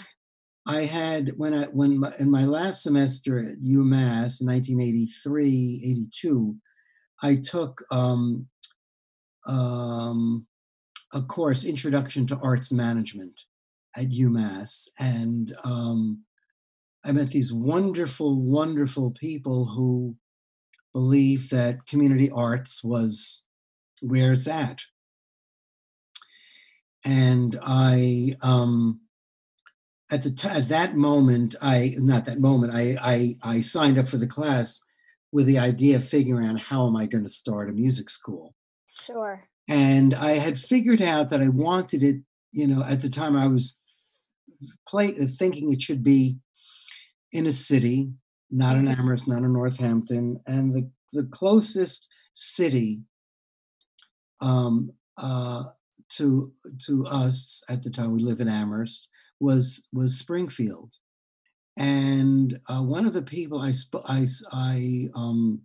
[0.68, 6.56] I had when I when my, in my last semester at UMass in 1983 82,
[7.22, 8.48] I took um,
[9.48, 10.48] um,
[11.14, 13.42] a course Introduction to Arts Management
[13.96, 16.24] at UMass, and um,
[17.04, 20.16] I met these wonderful, wonderful people who
[20.94, 23.44] believe that community arts was
[24.02, 24.82] where it's at,
[27.04, 28.36] and I.
[28.42, 29.02] Um,
[30.12, 34.08] at the t- at that moment i not that moment I, I i signed up
[34.08, 34.80] for the class
[35.32, 38.54] with the idea of figuring out how am i going to start a music school
[38.88, 39.48] Sure.
[39.68, 42.18] And i had figured out that i wanted it
[42.52, 43.82] you know at the time i was
[44.88, 46.38] play, thinking it should be
[47.32, 48.10] in a city
[48.52, 48.98] not in Mhm.
[48.98, 53.02] amherst not in northampton and the the closest city
[54.42, 55.64] um uh
[56.10, 56.52] to
[56.86, 60.94] to us at the time we live in amherst was was Springfield,
[61.78, 65.62] and uh, one of the people I sp- I I, um,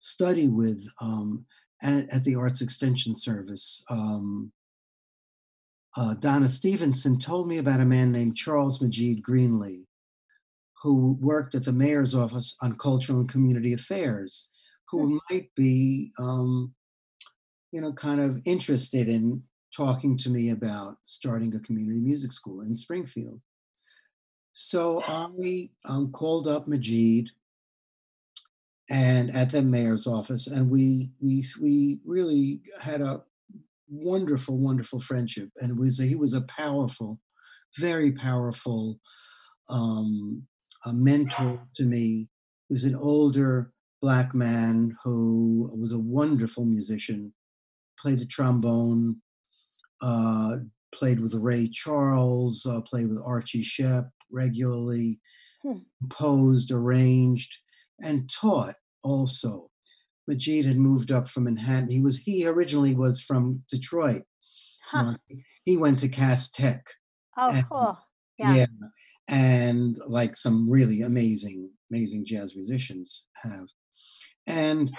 [0.00, 1.46] studied with um,
[1.82, 4.52] at, at the Arts Extension Service, um,
[5.96, 9.86] uh, Donna Stevenson told me about a man named Charles Majid Greenlee,
[10.82, 14.50] who worked at the mayor's office on cultural and community affairs,
[14.90, 16.74] who might be, um,
[17.72, 19.42] you know, kind of interested in
[19.74, 23.40] talking to me about starting a community music school in Springfield.
[24.52, 27.30] So I um, called up Majid
[28.90, 33.22] and at the mayor's office, and we we we really had a
[33.88, 35.50] wonderful, wonderful friendship.
[35.60, 37.20] And it was a, he was a powerful,
[37.78, 38.98] very powerful
[39.68, 40.42] um,
[40.84, 42.28] a mentor to me
[42.68, 47.32] He was an older black man who was a wonderful musician,
[47.98, 49.16] played the trombone,
[50.00, 50.58] uh,
[50.92, 55.20] played with Ray Charles, uh, played with Archie Shepp regularly,
[55.62, 55.78] Hmm.
[56.00, 57.58] composed, arranged,
[58.00, 59.70] and taught also.
[60.28, 61.88] Majid had moved up from Manhattan.
[61.88, 64.22] He was he originally was from Detroit.
[64.90, 65.14] Huh.
[65.30, 66.84] Uh, he went to Cass Tech.
[67.38, 67.98] Oh, and- cool.
[68.38, 68.66] Yeah.
[69.28, 73.66] and like some really amazing, amazing jazz musicians have.
[74.46, 74.92] And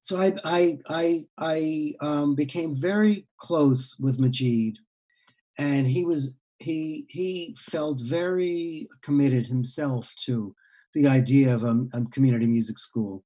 [0.00, 4.76] so I I I I um, became very close with Majid,
[5.58, 10.54] and he was he he felt very committed himself to
[10.94, 13.24] the idea of a, a community music school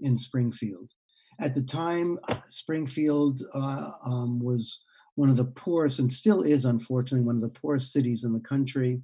[0.00, 0.90] in Springfield.
[1.40, 4.84] At the time, Springfield uh, um, was
[5.16, 8.40] one of the poorest, and still is, unfortunately, one of the poorest cities in the
[8.40, 9.00] country.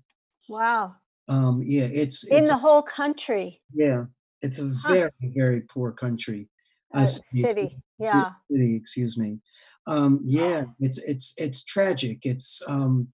[0.48, 0.96] Wow.
[1.28, 4.04] Um, yeah, it's In it's the whole country, yeah,
[4.40, 4.92] it's a Huh.
[4.92, 6.48] very very poor country.
[6.94, 7.82] uh, city- city.
[7.98, 8.30] Yeah.
[8.50, 9.38] city, excuse me.
[9.86, 12.26] Um, yeah, it's it's it's tragic.
[12.26, 13.08] It's um,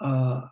[0.00, 0.42] uh,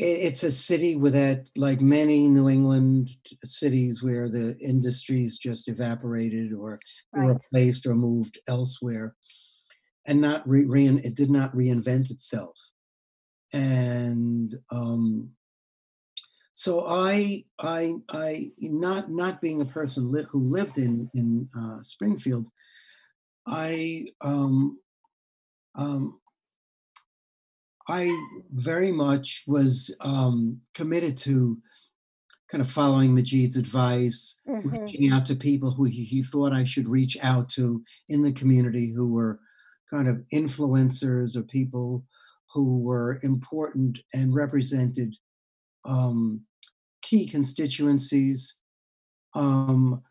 [0.00, 3.10] it's a city with that, like many New England
[3.44, 6.78] cities, where the industries just evaporated or were
[7.12, 7.44] Right.
[7.52, 9.16] replaced or moved elsewhere,
[10.06, 12.56] and not re- rein, it did not reinvent itself.
[13.52, 15.30] And um,
[16.52, 21.82] so I, I, I, not not being a person li- who lived in in uh,
[21.82, 22.46] Springfield,
[23.48, 24.78] I, um,
[25.74, 26.20] um,
[27.88, 28.10] I
[28.52, 31.58] very much was um, committed to
[32.50, 34.72] kind of following Majid's advice, Mhm.
[34.86, 38.32] reaching out to people who he, he thought I should reach out to in the
[38.32, 39.40] community who were
[39.90, 42.04] kind of influencers or people
[42.52, 45.14] who were important and represented
[45.84, 46.42] um,
[47.02, 48.54] key constituencies.
[49.34, 50.02] Um,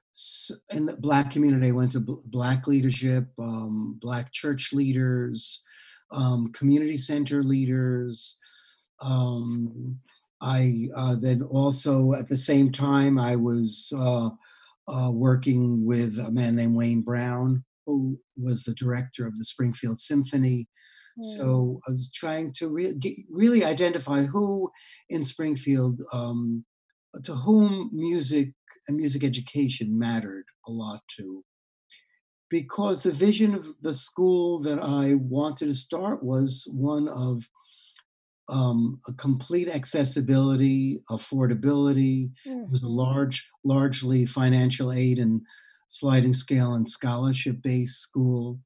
[0.71, 5.61] in the black community, I went to bl- black leadership, um, black church leaders,
[6.11, 8.37] um, community center leaders.
[9.01, 9.99] Um,
[10.41, 14.29] I uh, then also at the same time I was uh,
[14.87, 19.99] uh, working with a man named Wayne Brown, who was the director of the Springfield
[19.99, 20.67] Symphony.
[21.19, 21.23] Mm.
[21.37, 24.69] So I was trying to re- get, really identify who
[25.09, 26.63] in Springfield, um,
[27.23, 28.53] to whom music
[28.87, 31.43] and music education mattered a lot to.
[32.49, 37.49] Because the vision of the school that I wanted to start was one of
[38.49, 42.31] um, a complete accessibility, affordability.
[42.45, 45.41] It was a large, largely financial aid and
[45.87, 48.59] sliding scale and scholarship based school.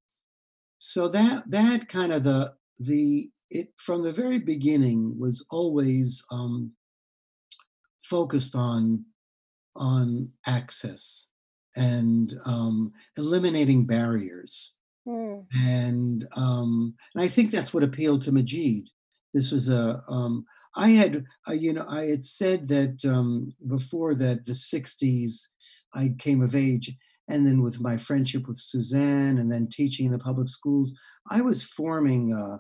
[0.78, 6.74] So that that kind of the the it from the very beginning was always um,
[8.04, 9.06] focused on
[9.76, 11.31] on access
[11.76, 14.74] and um, eliminating barriers
[15.08, 15.46] Mm.
[15.56, 18.88] and um, and I think that's what appealed to Majid.
[19.34, 24.14] This was a um, I had uh, you know I had said that um, before
[24.16, 25.48] that the '60s
[25.96, 26.96] I came of age,
[27.28, 30.94] and then with my friendship with Suzanne, and then teaching in the public schools,
[31.32, 32.58] I was forming uh,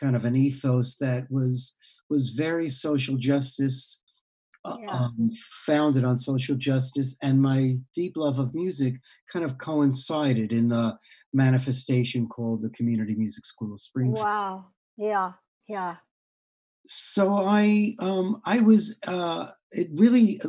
[0.00, 1.76] kind of an ethos that was
[2.08, 4.01] was very social justice.
[4.64, 4.90] Uh, Yeah.
[4.90, 5.30] Um,
[5.66, 8.94] founded on social justice and my deep love of music
[9.32, 10.96] kind of coincided in the
[11.32, 14.24] manifestation called the Community Music School of Springfield.
[14.24, 14.66] Wow.
[14.96, 15.32] Yeah.
[15.68, 15.96] Yeah.
[16.86, 20.48] So I um, I was uh, it really uh,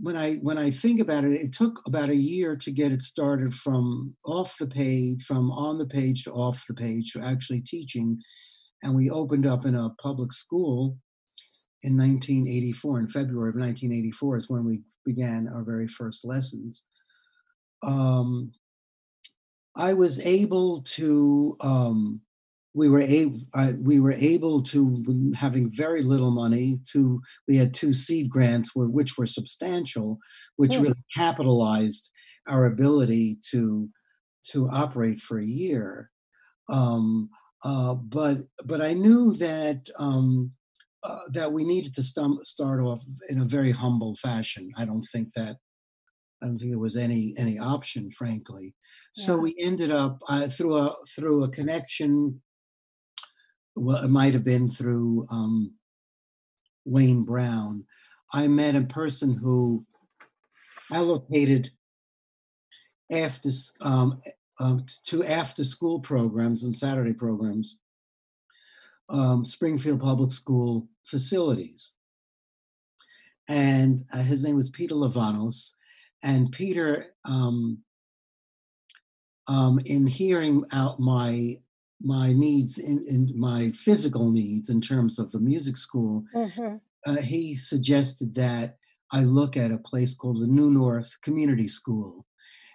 [0.00, 3.02] when I when I think about it, it took about a year to get it
[3.02, 7.60] started from off the page, from on the page to off the page to actually
[7.60, 8.20] teaching,
[8.82, 10.96] and we opened up in a public school
[11.82, 13.00] in 1984.
[13.00, 16.84] In February of 1984 is when we began our very first lessons.
[17.84, 18.52] Um,
[19.76, 21.56] I was able to.
[21.60, 22.20] Um,
[22.74, 23.40] we were able.
[23.80, 25.04] We were able to,
[25.36, 30.18] having very little money, to we had two seed grants, were, which were substantial,
[30.56, 30.82] which Hmm.
[30.82, 32.10] really capitalized
[32.48, 33.88] our ability to
[34.50, 36.10] to operate for a year.
[36.70, 37.30] Um,
[37.64, 40.52] uh, but but I knew that um,
[41.02, 44.70] uh, that we needed to stum- start off in a very humble fashion.
[44.76, 45.56] I don't think that
[46.42, 48.74] I don't think there was any any option, frankly.
[49.12, 52.40] So we ended up uh, through a through a connection.
[53.74, 55.74] Well, it might have been through um,
[56.84, 57.84] Wayne Brown.
[58.32, 59.84] I met a person who
[60.92, 61.70] allocated
[63.10, 64.20] after um,
[64.60, 67.80] um, to after school programs and Saturday programs,
[69.10, 71.92] um, Springfield Public School facilities.
[73.50, 75.72] and uh, his name was Peter Lavanos.
[76.22, 77.78] And Peter, um,
[79.48, 81.58] um, in hearing out my
[82.00, 86.80] my needs in, in my physical needs in terms of the music school, Mhm.
[87.06, 88.76] uh, he suggested that
[89.10, 92.24] I look at a place called the New North Community School,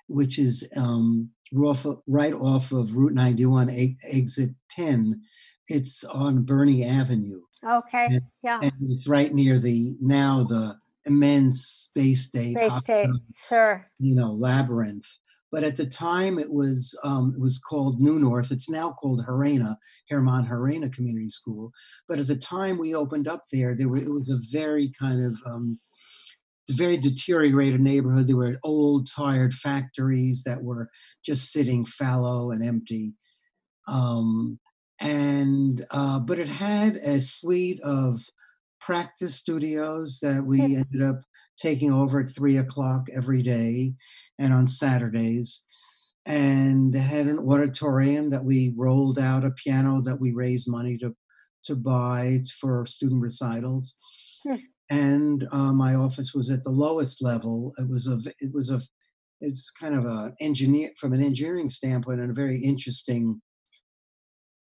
[0.08, 5.22] which is um, right off of Route 91, e- exit 10.
[5.68, 8.20] It's on Birnie Avenue, Okay, Yeah.
[8.44, 8.60] yeah.
[8.62, 13.86] and it's right near the now the immense Space State, Space State, sure.
[14.00, 15.08] you know, labyrinth.
[15.52, 18.52] But at the time, it was um, it was called New North.
[18.52, 19.76] It's now called Gerena,
[20.10, 21.72] Herman Gerena Community School.
[22.10, 25.24] But at the time we opened up there, there were, it was a very kind
[25.24, 25.78] of um,
[26.72, 28.26] very deteriorated neighborhood.
[28.28, 30.90] There were old, tired factories that were
[31.24, 33.14] just sitting fallow and empty.
[33.88, 34.60] Um,
[35.04, 38.26] and uh, but it had a suite of
[38.80, 40.78] practice studios that we Hmm.
[40.78, 41.22] ended up
[41.58, 43.94] taking over at three o'clock every day
[44.40, 45.64] and on Saturdays.
[46.26, 50.98] And it had an auditorium that we rolled out, a piano that we raised money
[51.00, 51.16] to
[51.66, 53.96] to buy for student recitals.
[54.44, 54.56] Hmm.
[54.90, 57.74] And uh, my office was at the lowest level.
[57.78, 58.82] It was a it was a
[59.42, 63.42] it's kind of a engineer from an engineering standpoint and a very interesting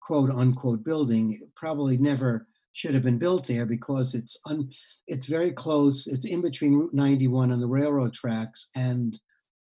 [0.05, 1.37] quote unquote building.
[1.55, 4.69] Probably never should have been built there because it's un,
[5.07, 6.07] it's very close.
[6.07, 9.19] It's in between Route 91 and the railroad tracks and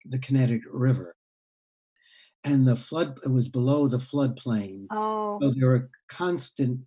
[0.04, 1.14] the Connecticut River.
[2.44, 4.86] And the flood it was below the floodplain.
[4.90, 6.80] Oh, So there were constant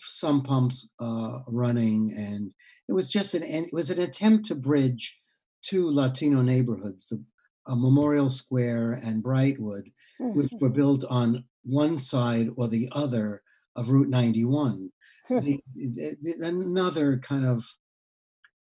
[0.00, 2.50] sump pumps uh, running, and
[2.88, 5.16] it was just an it was an attempt to bridge
[5.62, 7.22] two Latino neighborhoods, the
[7.66, 9.90] uh, Memorial Square and Brightwood,
[10.20, 10.60] which mhm.
[10.60, 13.42] were built on one side or the other
[13.74, 14.90] of Route 91.
[15.28, 17.64] The- the- the- another kind of,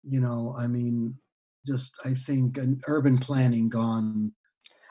[0.04, 1.18] you know, I mean,
[1.66, 4.34] just I think an urban planning gone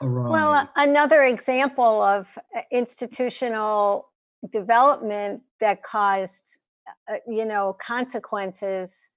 [0.01, 0.29] awry.
[0.31, 4.09] Well, uh, another example of uh, institutional
[4.51, 6.59] development that caused,
[7.09, 9.09] uh, you know, consequences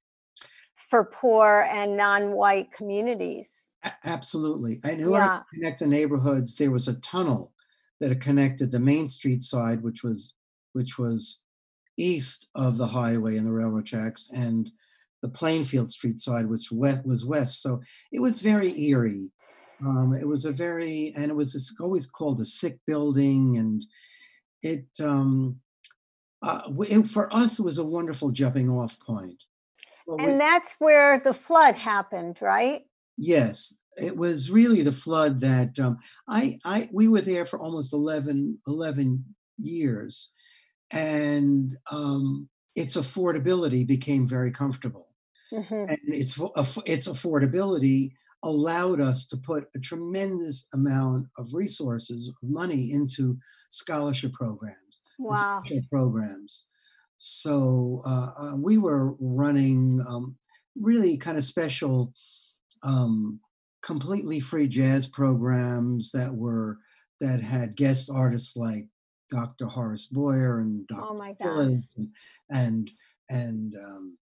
[0.74, 3.72] for poor and non-white communities.
[4.04, 4.80] Absolutely.
[4.84, 5.42] And who Yeah.
[5.52, 7.53] connect the neighborhoods, there was a tunnel
[8.08, 10.34] that connected the Main Street side, which was
[10.72, 11.40] which was
[11.96, 14.70] east of the highway and the railroad tracks, and
[15.22, 17.62] the Plainfield Street side, which west, was west.
[17.62, 17.80] So
[18.12, 19.30] it was very eerie.
[19.84, 23.84] Um, it was a very, and it was always called a sick building, and
[24.62, 25.60] it, um,
[26.42, 29.40] uh, it for us it was a wonderful jumping off point.
[30.06, 32.82] Well, we- And that's where the flood happened, right?
[33.16, 37.92] Yes, it was really the flood that um, I, I, we were there for almost
[37.92, 39.24] 11, 11
[39.58, 40.32] years,
[40.92, 45.14] and um, its affordability became very comfortable,
[45.50, 45.88] Mhm.
[45.88, 46.38] and its
[46.86, 53.38] its affordability allowed us to put a tremendous amount of resources, of money into
[53.70, 55.64] scholarship programs Wow.
[55.64, 56.66] special programs.
[57.16, 60.36] So uh, uh, we were running um,
[60.76, 62.12] really kind of special,
[62.82, 63.40] um,
[63.84, 66.78] completely free jazz programs that were
[67.20, 68.86] that had guest artists like
[69.30, 69.66] Dr.
[69.66, 71.02] Horace Boyer and Dr.
[71.10, 71.34] Oh my.
[71.40, 72.08] Phillips and
[72.50, 72.90] and
[73.30, 74.18] and, um,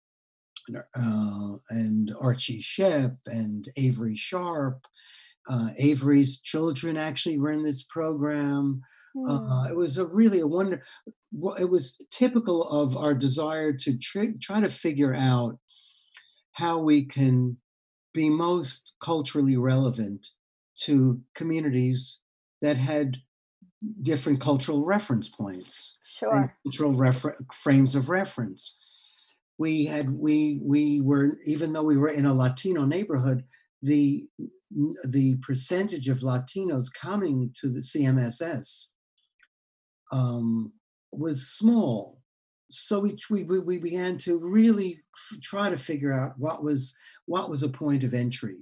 [0.75, 4.85] uh, and Archie Shepp and Avery Sharpe.
[5.49, 8.81] Uh, Avery's children actually were in this program.
[9.29, 9.71] Uh, Hmm.
[9.71, 10.83] it was a really a wonder.
[11.59, 15.59] It was typical of our desire to try, try to figure out
[16.53, 17.59] how we can
[18.17, 20.31] be most culturally relevant
[20.75, 22.21] to communities
[22.63, 23.19] that had
[24.03, 26.57] different cultural reference points Sure.
[26.65, 28.77] cultural refer- frames of reference.
[29.59, 33.45] We had we we were even though we were in a Latino neighborhood,
[33.83, 34.29] the
[35.05, 38.89] the percentage of Latinos coming to the CMSS
[40.11, 40.73] um,
[41.13, 42.23] was small.
[42.71, 45.01] So we, we we began to really
[45.43, 46.97] try to figure out what was
[47.27, 48.57] what was a point of entry,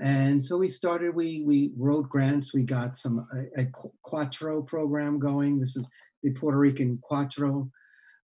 [0.00, 1.14] and so we started.
[1.14, 2.52] We we wrote grants.
[2.52, 5.60] We got some a, a Qu- Cuatro program going.
[5.60, 5.86] This is
[6.22, 7.70] the Puerto Rican Cuatro.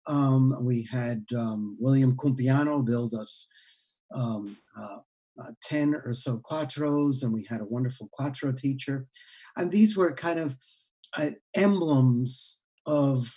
[0.07, 3.49] Um, we had um, William Cumpiano build us
[4.15, 4.99] um, uh,
[5.41, 9.07] uh, 10 or so cuatros, and we had a wonderful cuatro teacher.
[9.57, 10.57] And these were kind of
[11.17, 13.35] uh, emblems of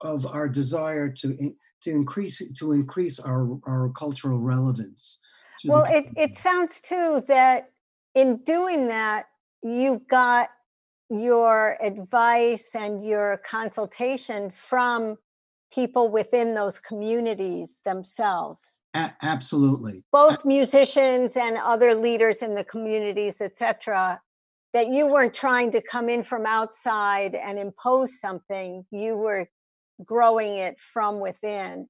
[0.00, 1.34] of our desire to
[1.82, 5.20] to increase to increase our our cultural relevance.
[5.60, 7.70] to the Well, it, it sounds too that
[8.14, 9.26] in doing that,
[9.62, 10.48] you got
[11.10, 15.16] your advice and your consultation from
[15.72, 20.04] people within those communities themselves A- absolutely.
[20.12, 24.20] both musicians and other leaders in the communities etc
[24.72, 29.48] that you weren't trying to come in from outside and impose something you were
[30.04, 31.88] growing it from within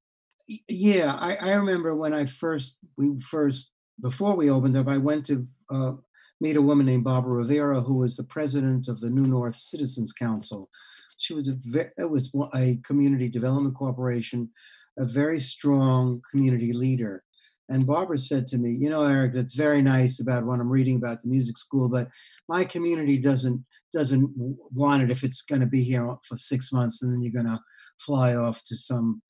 [0.69, 5.27] Yeah, I, I remember when I first, we first, before we opened up, I went
[5.27, 5.93] to uh,
[6.41, 10.13] meet a woman named Barbara Rivera, who was the president of the New North Citizens
[10.13, 10.71] Council.
[11.19, 14.51] She was a, ve- it was a community development corporation,
[14.99, 17.25] a very strong community leader.
[17.69, 20.97] And Barbara said to me, you know, Eric, that's very nice about what I'm reading
[20.97, 22.09] about the music school, but
[22.49, 24.33] my community doesn't doesn't
[24.73, 27.53] want it if it's going to be here for six months and then you're going
[27.53, 27.61] to
[27.99, 29.21] fly off to some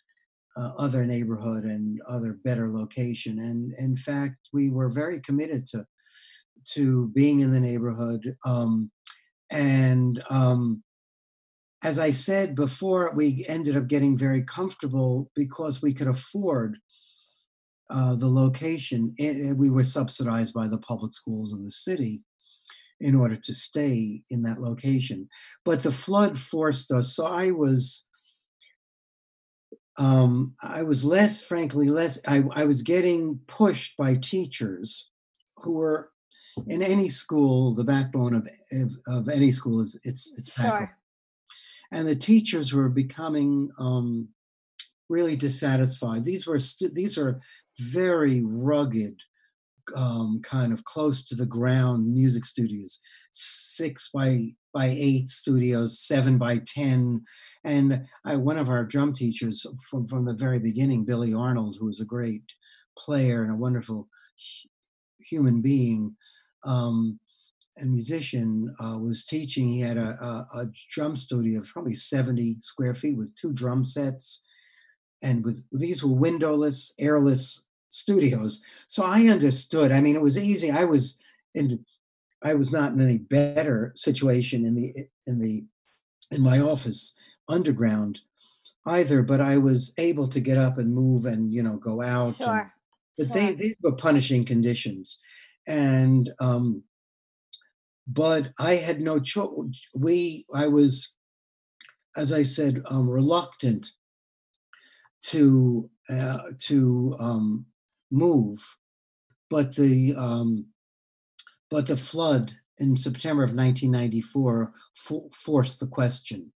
[0.57, 3.39] uh, other neighborhood and other better location.
[3.39, 5.87] And in fact, we were very committed to
[6.75, 8.37] to being in the neighborhood.
[8.45, 8.91] Um,
[9.51, 10.83] and um,
[11.85, 16.79] as I said before, we ended up getting very comfortable because we could afford
[17.91, 19.15] uh, the location.
[19.19, 22.23] It, we were subsidized by the public schools of the city
[23.01, 25.29] in order to stay in that location.
[25.65, 27.15] But the flood forced us.
[27.15, 28.09] So I was
[29.99, 32.21] um, I was less, frankly, less.
[32.29, 35.11] I, I was getting pushed by teachers
[35.59, 36.11] who were
[36.67, 37.75] in any school.
[37.75, 40.97] The backbone of of, of any school is its its sure
[41.93, 44.29] and the teachers were becoming um,
[45.09, 46.25] really dissatisfied.
[46.25, 47.41] These were stu- these are
[47.79, 49.21] very rugged,
[49.95, 53.01] um, kind of close to the ground music studios,
[53.33, 57.23] six by by eight studios, seven by ten,
[57.65, 61.87] and I, one of our drum teachers from from the very beginning, Billy Arnold, who
[61.87, 62.45] was a great
[62.99, 64.09] player and a wonderful
[64.63, 64.69] hu-
[65.25, 66.17] human being.
[66.65, 67.21] Um,
[67.77, 69.69] and musician uh, was teaching.
[69.69, 70.19] He had a,
[70.55, 74.45] a, a drum studio of probably 70 square feet with two drum sets.
[75.23, 78.63] And with these were windowless, airless studios.
[78.87, 79.93] So I understood.
[79.93, 80.71] I mean, it was easy.
[80.71, 81.19] I was
[81.55, 81.85] in
[82.43, 84.93] I was not in any better situation in the
[85.27, 85.65] in the
[86.31, 87.15] in my office
[87.49, 88.21] underground
[88.87, 92.27] either, but I was able to get up and move and you know go out.
[92.27, 92.73] and- sure
[93.19, 95.19] but they, these were punishing conditions
[95.67, 96.83] and um
[98.07, 99.51] but i had no choice
[99.95, 101.15] we i was
[102.17, 103.91] as i said um reluctant
[105.31, 107.67] to uh, to um
[108.11, 108.77] move
[109.51, 110.67] but the um
[111.71, 116.53] but the flood in september of 1994 fo- forced the question.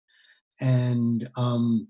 [0.62, 1.88] And um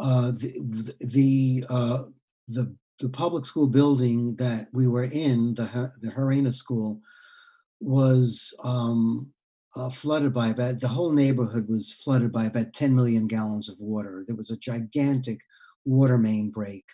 [0.00, 2.02] uh the the uh
[2.48, 7.00] the the public school building that we were in, the the Gerena School,
[7.80, 9.30] was um,
[9.76, 13.76] uh, flooded by about the whole neighborhood was flooded by about 10 million gallons of
[13.78, 14.24] water.
[14.26, 15.40] There was a gigantic
[15.84, 16.84] water main break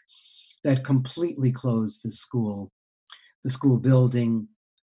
[0.64, 2.72] that completely closed the school,
[3.43, 4.49] the school building,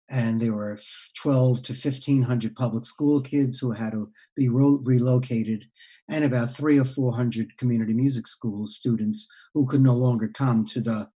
[0.09, 0.77] and there were
[1.17, 5.65] 12 to 1500 public school kids who had to be relocated
[6.09, 10.81] and about three or 400 community music school students who could no longer come to
[10.81, 11.07] the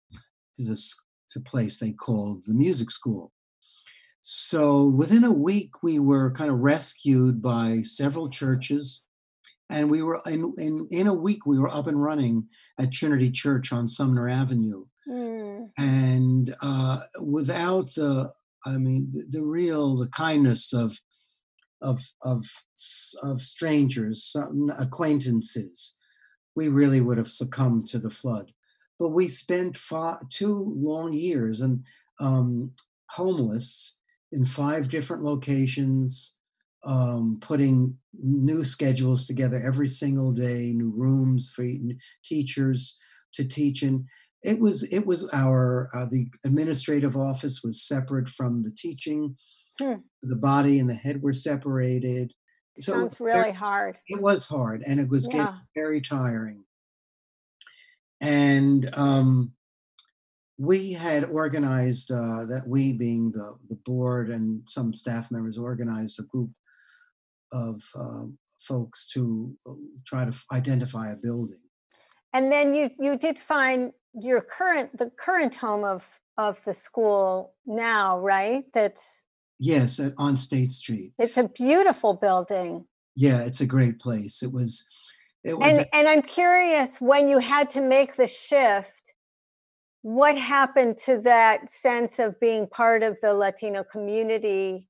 [0.57, 0.95] to this
[1.31, 3.33] to place they called the music school.
[4.23, 9.03] So within a week, we were kind of rescued by several churches,
[9.69, 12.49] and we were in in, in a week we were up and running
[12.79, 18.33] at Trinity Church on Sumner Avenue, Mm, and uh, without the
[18.65, 20.97] I mean the, the real the kindness of
[21.81, 22.45] of of
[23.23, 25.97] of strangers, some acquaintances,
[26.55, 28.53] we really would have succumbed to the flood.
[29.01, 31.85] But we spent fi- two long years and
[32.21, 32.71] um,
[33.11, 33.99] homeless
[34.33, 36.37] in five different locations,
[36.85, 41.65] um, putting new schedules together every single day, new rooms for
[42.25, 42.99] teachers
[43.35, 44.07] to teach in.
[44.43, 49.37] It was it was our uh, the administrative office was separate from the teaching.
[49.79, 49.97] Hmm.
[50.23, 52.33] The body and the head were separated.
[52.79, 55.45] So it sounds really hard it was hard and it was Yeah.
[55.45, 56.65] getting very tiring
[58.23, 59.53] and um,
[60.63, 66.21] we had organized uh, that we being the, the board and some staff members organized
[66.21, 66.51] a group
[67.53, 69.73] of um, folks to uh,
[70.07, 71.59] try to f- identify a building.
[72.33, 77.55] And then you you did find your current the current home of of the school
[77.67, 78.63] now right?
[78.73, 79.25] That's
[79.59, 81.13] yes at, on state street.
[81.19, 82.87] It's a beautiful building.
[83.17, 84.45] Yeah it's a great place.
[84.45, 84.87] It was
[85.43, 89.13] it was and and i'm curious when you had to make the shift
[90.03, 94.89] what happened to that sense of being part of the latino community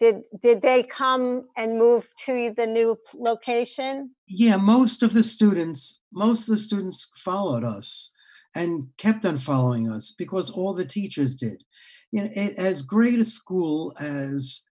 [0.00, 4.14] Did did they come and move to the new location?
[4.28, 8.12] Yeah, most of the students, most of the students followed us
[8.54, 11.64] and kept on following us because all the teachers did.
[12.12, 14.62] You know, it, as great a school as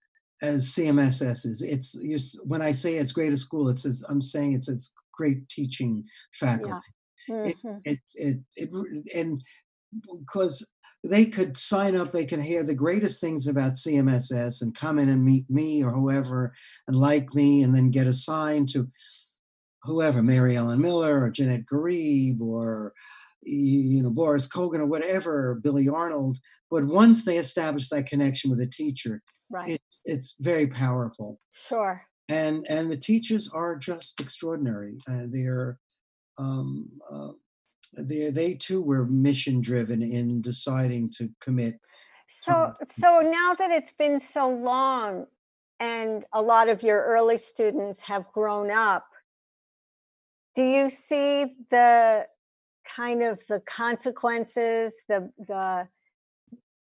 [0.42, 4.22] as CMSS is, it's you when I say as great a school, it's as I'm
[4.22, 6.04] saying it's as great teaching
[6.34, 6.92] faculty.
[7.28, 7.80] Mhm.
[7.84, 9.42] it it it r- and
[10.20, 10.66] because
[11.04, 15.08] they could sign up they can hear the greatest things about cmss and come in
[15.08, 16.52] and meet me or whoever
[16.86, 18.86] and like me and then get assigned to
[19.84, 22.92] whoever mary ellen miller or jeanette garib or
[23.42, 26.36] you know boris kogan or whatever billy arnold
[26.70, 29.70] but once they establish that connection with a teacher Right.
[29.80, 32.02] it's it's very powerful Sure.
[32.28, 34.98] and and the teachers are just extraordinary.
[35.10, 35.78] Uh, they're
[36.36, 37.30] um, uh,
[37.92, 41.80] they they too were mission driven in deciding to commit.
[42.26, 45.26] So so now that it's been so long
[45.80, 49.06] and a lot of your early students have grown up,
[50.54, 52.26] do you see the
[52.84, 55.88] kind of the consequences, the the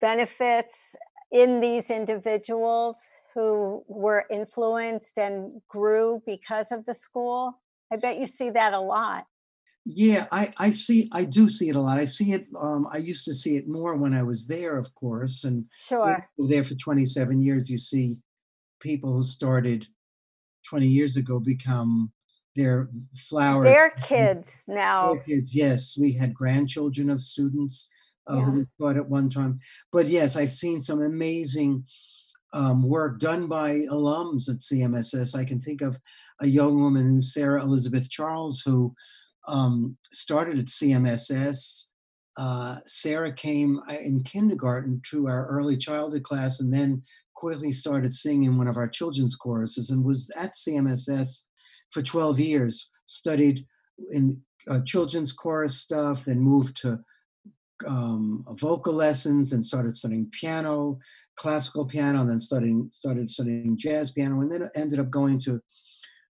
[0.00, 0.96] benefits
[1.30, 7.60] in these individuals who were influenced and grew because of the school?
[7.90, 9.26] I bet you see that a lot.
[9.84, 11.98] Yeah, I I see I do see it a lot.
[11.98, 12.46] I see it.
[12.60, 16.28] Um, I used to see it more when I was there, of course, and Sure.
[16.38, 17.68] there for 27 years.
[17.68, 18.18] You see
[18.80, 19.86] people who started
[20.68, 22.12] 20 years ago become
[22.54, 23.64] their flowers.
[23.64, 25.14] Their kids now.
[25.14, 25.96] Four kids, yes.
[25.98, 27.88] We had grandchildren of students
[28.30, 28.44] uh, Yeah.
[28.44, 29.58] who we taught at one time.
[29.90, 31.84] But yes, I've seen some amazing
[32.52, 35.34] um, work done by alums at CMSS.
[35.34, 35.98] I can think of
[36.40, 38.94] a young woman who's Sarah Elizabeth Charles, who
[39.48, 41.88] um, started at CMSS.
[42.36, 47.02] Uh, Sarah came uh, in kindergarten to our early childhood class and then
[47.34, 51.42] quickly started singing in one of our children's choruses and was at CMSS
[51.90, 53.66] for 12 years, studied
[54.10, 56.98] in uh, children's chorus stuff, then moved to
[57.86, 60.98] um, vocal lessons and started studying piano,
[61.36, 65.60] classical piano, and then studying started studying jazz piano, and then ended up going to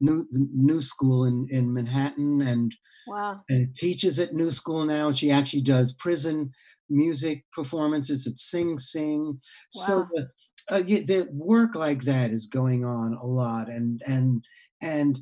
[0.04, 2.76] new new school in in Manhattan and
[3.08, 3.42] Wow.
[3.50, 5.12] and teaches at New School now.
[5.12, 6.52] She actually does prison
[6.90, 9.40] music performances at Sing Sing.
[9.72, 10.10] So Wow.
[10.14, 10.22] the,
[10.70, 14.46] uh, the work like that is going on a lot, and and
[14.82, 15.20] and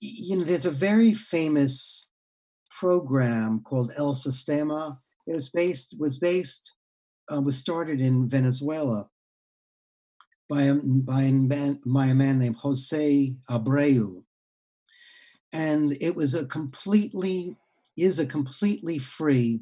[0.00, 2.08] you know, there's a very famous
[2.70, 4.98] program called El Sistema.
[5.26, 6.72] It was based was based
[7.32, 9.08] uh, was started in Venezuela
[10.50, 14.24] by a by a man, by a man named Jose Abreu.
[15.52, 17.56] And it was a completely
[17.96, 19.60] is a completely free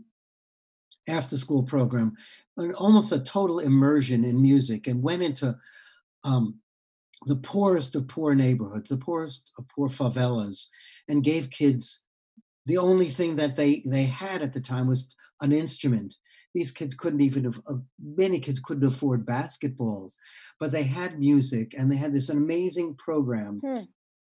[1.09, 2.15] after school program
[2.57, 5.57] an, almost a total immersion in music and went into
[6.25, 6.59] um,
[7.27, 10.69] the poorest of poor neighborhoods the poorest of poor favelas
[11.09, 12.05] and gave kids
[12.69, 16.15] the only thing that they they had at the time was an instrument
[16.55, 17.75] these kids couldn't even have uh,
[18.25, 20.13] many kids couldn't afford basketballs
[20.61, 23.83] but they had music and they had this amazing program Hmm.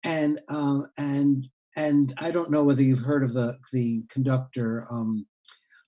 [0.03, 5.25] and um, and and I don't know whether you've heard of the the conductor um,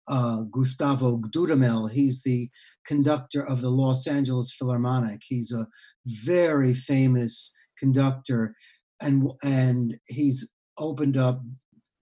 [0.08, 1.91] uh, Gustavo Dudamel.
[1.91, 2.49] He's the
[2.86, 5.22] conductor of the Los Angeles Philharmonic.
[5.24, 5.68] He's a
[6.06, 8.56] very famous conductor,
[9.02, 11.41] and and he's opened up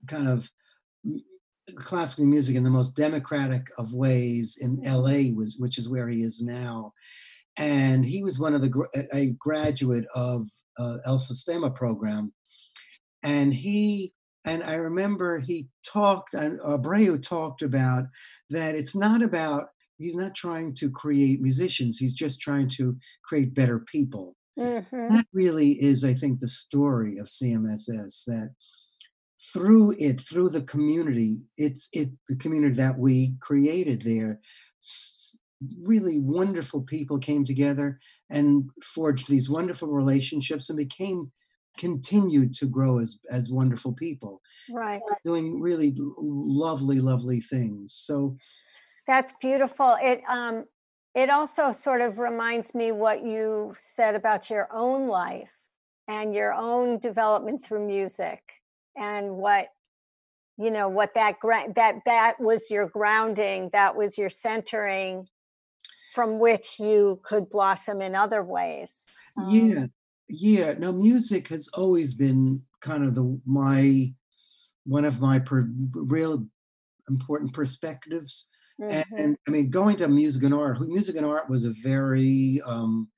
[0.08, 0.50] kind of
[1.76, 6.24] classical music in the most democratic of ways in LA, was, which is where he
[6.24, 6.94] is now.
[7.58, 10.48] And he was one of the a- graduate of
[10.78, 12.32] uh, El Sistema program,
[13.24, 14.14] and he
[14.46, 18.06] and I remember he talked, and Abreu talked about
[18.50, 22.96] that it's not about he's not trying to create musicians, he's just trying to
[23.26, 24.38] create better people.
[24.58, 25.10] Mhm.
[25.10, 28.24] That really is, I think, the story of CMSS.
[28.26, 28.54] That
[29.42, 34.40] through it, through the community, it's it the community that we created there.
[35.82, 41.34] Really wonderful people came together and forged these wonderful relationships and became
[41.78, 45.02] continued to grow as as wonderful people Right.
[45.26, 48.38] doing really lovely lovely things so
[49.08, 49.98] That's beautiful.
[50.02, 50.66] It um
[51.16, 55.54] it also sort of reminds me what you said about your own life
[56.08, 58.59] and your own development through music
[58.96, 59.68] and what
[60.58, 65.28] you know what that gra- that that was your grounding, that was your centering
[66.14, 69.10] from which you could blossom in other ways.
[69.48, 69.92] yeah Um,
[70.28, 74.14] yeah no music has always been kind of the my
[74.86, 76.46] one of my per, real
[77.10, 78.48] important perspectives
[78.80, 79.04] mhm.
[79.18, 83.10] and i mean going to music and art music and art was a very um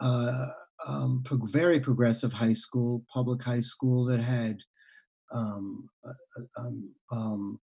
[0.00, 0.46] uh,
[0.86, 4.58] um, pro- very progressive high school, public high school that had
[5.32, 7.60] um, uh, uh, um, um,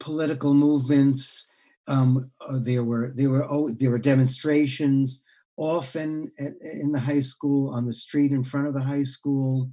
[0.00, 1.48] political movements.
[1.88, 5.22] Um, uh, there were there were oh, there were demonstrations
[5.56, 9.70] often at, in the high school on the street in front of the high school.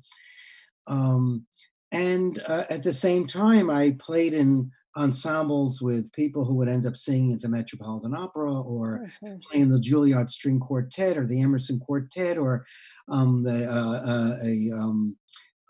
[0.88, 1.46] Um,
[1.92, 6.86] and uh, at the same time, I played in ensembles with people who would end
[6.86, 9.42] up singing at the Metropolitan Opera or Mhm.
[9.44, 12.66] playing the Juilliard String Quartet or the Emerson Quartet or
[13.10, 15.18] um, the uh, uh, a um,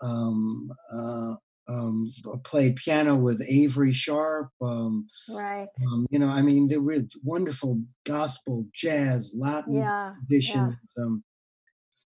[0.00, 1.34] um, uh,
[1.68, 2.12] um,
[2.44, 4.50] played piano with Avery Sharpe.
[4.62, 5.68] Um, Right.
[5.92, 10.14] um, you know, I mean, there were wonderful gospel, jazz, Latin Yeah.
[10.28, 10.76] traditions.
[10.98, 11.24] Um,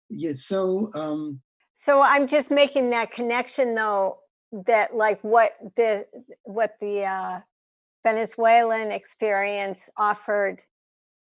[0.09, 1.41] yeah, so um,
[1.73, 4.19] So I'm just making that connection though,
[4.51, 6.05] that like what the
[6.43, 7.41] what the uh,
[8.03, 10.63] Venezuelan experience offered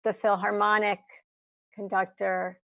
[0.04, 1.00] the Philharmonic
[1.74, 2.60] conductor,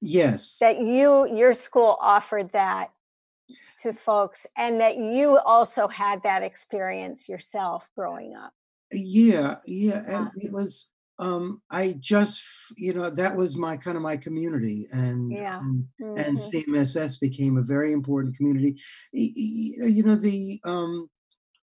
[0.00, 2.90] yes, that you your school offered that
[3.78, 8.54] to folks, and that you also had that experience yourself growing up.
[8.92, 10.90] yeah, yeah, and it was.
[11.20, 12.44] Um, I just,
[12.76, 15.60] you know, that was my kind of my community, and Yeah.
[15.60, 16.42] um, and Mhm.
[16.42, 18.80] CMSS became a very important community.
[19.12, 21.08] You know, the um,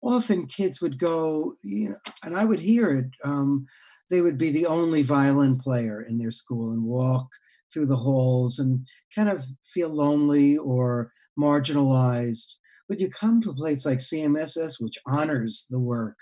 [0.02, 3.08] often kids would go, you know, and I would hear it.
[3.26, 3.66] Um,
[4.10, 7.30] they would be the only violin player in their school and walk
[7.74, 12.56] through the halls and kind of feel lonely or marginalized.
[12.88, 16.18] But you come to a place like CMSS, which honors the work,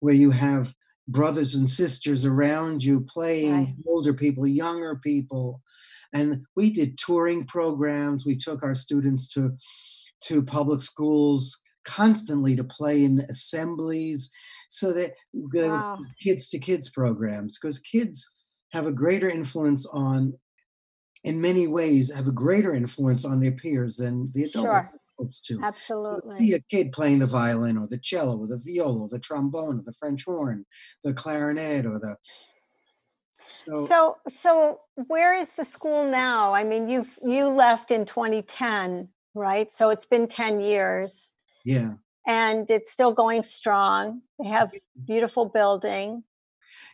[0.00, 0.74] where you have
[1.08, 3.74] brothers and sisters around you playing, Right.
[3.86, 5.62] older people, younger people.
[6.12, 8.24] And we did touring programs.
[8.24, 9.50] We took our students to
[10.22, 14.30] to public schools constantly to play in assemblies
[14.70, 15.98] so that Wow.
[16.22, 18.26] kids to kids programs because kids
[18.72, 20.32] have a greater influence on
[21.24, 24.90] in many ways have a greater influence on their peers than the adult Sure.
[25.18, 25.56] adults do.
[25.56, 26.52] See Absolutely.
[26.52, 29.82] a kid playing the violin or the cello or the viola or the trombone or
[29.82, 30.64] the French horn,
[31.02, 32.16] the clarinet or the
[33.46, 36.54] so, So so where is the school now?
[36.54, 39.70] I mean, you've you left in 2010, right?
[39.72, 41.32] So it's been 10 years
[41.64, 41.94] yeah.
[42.26, 44.22] and it's still going strong.
[44.38, 44.72] They have
[45.06, 46.24] beautiful building.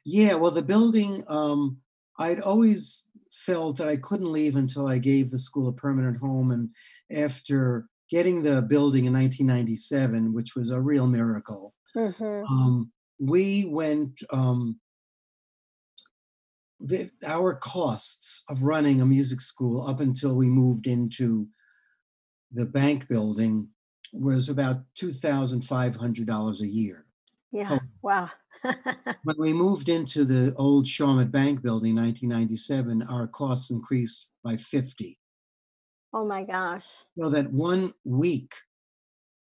[0.04, 1.78] Yeah, well, the building, um,
[2.18, 3.06] I'd always
[3.46, 6.50] felt that I couldn't leave until I gave the school a permanent home.
[6.50, 6.70] And
[7.10, 12.44] after getting the building in 1997, which was a real miracle, Mhm.
[12.50, 14.80] um, we went, um,
[16.80, 21.48] the, our costs of running a music school up until we moved into
[22.52, 23.68] the bank building
[24.12, 27.06] was about $2,500 a year.
[27.52, 27.68] Yeah.
[27.72, 27.78] Oh.
[28.02, 28.30] Wow.
[29.24, 34.56] When we moved into the old Shawmut Bank building, in 1997, our costs increased by
[34.56, 35.18] 50.
[36.14, 36.86] oh my gosh.
[37.18, 38.54] So that one week,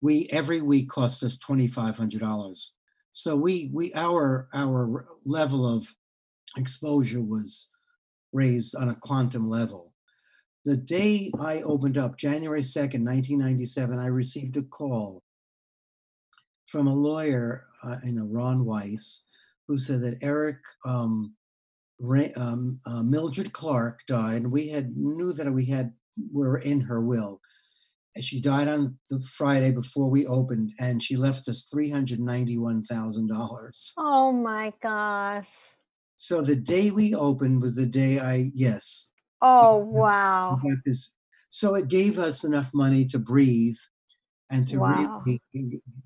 [0.00, 2.70] we every week cost us $2,500.
[3.10, 5.88] So we we our our level of
[6.56, 7.68] exposure was
[8.32, 9.92] raised on a quantum level.
[10.64, 15.22] The day I opened up, January 2nd, 1997, I received a call
[16.66, 19.26] from a lawyer, uh, you know, Ron Weiss,
[19.66, 21.34] who said that Eric, um,
[22.00, 25.92] Ra- um, uh, Mildred Clark died, and we had knew that we had
[26.32, 27.40] were in her will.
[28.14, 32.20] And she died on the Friday before we opened, and she left us three hundred
[32.20, 33.92] ninety-one thousand dollars.
[33.96, 35.74] Oh my gosh.
[36.16, 39.10] So the day we opened was the day I yes
[39.40, 40.60] Oh wow.
[41.48, 43.76] So it gave us enough money to breathe
[44.50, 45.22] and to Wow.
[45.24, 45.40] really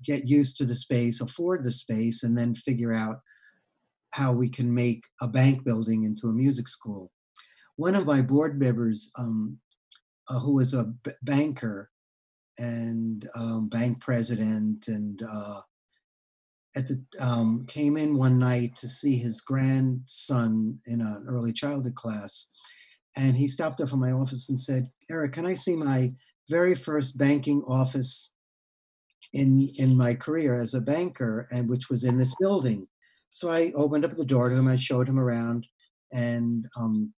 [0.03, 3.21] get used to the space, afford the space, and then figure out
[4.11, 7.11] how we can make a bank building into a music school.
[7.77, 9.59] One of my board members, um,
[10.27, 11.89] uh, who was a b- banker
[12.59, 15.61] and um, bank president, and uh,
[16.75, 21.95] at the um, came in one night to see his grandson in an early childhood
[21.95, 22.49] class,
[23.15, 26.09] and he stopped up in my office and said, "Eric, can I see my
[26.49, 28.33] very first banking office
[29.33, 32.87] in in my career as a banker, and which was in this building?"
[33.29, 34.67] So I opened up the door to him.
[34.67, 35.65] I showed him around,
[36.11, 37.13] and um,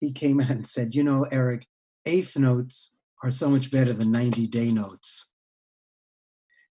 [0.00, 1.66] he came out and said, "You know, Eric,
[2.06, 5.30] eighth notes are so much better than ninety day notes.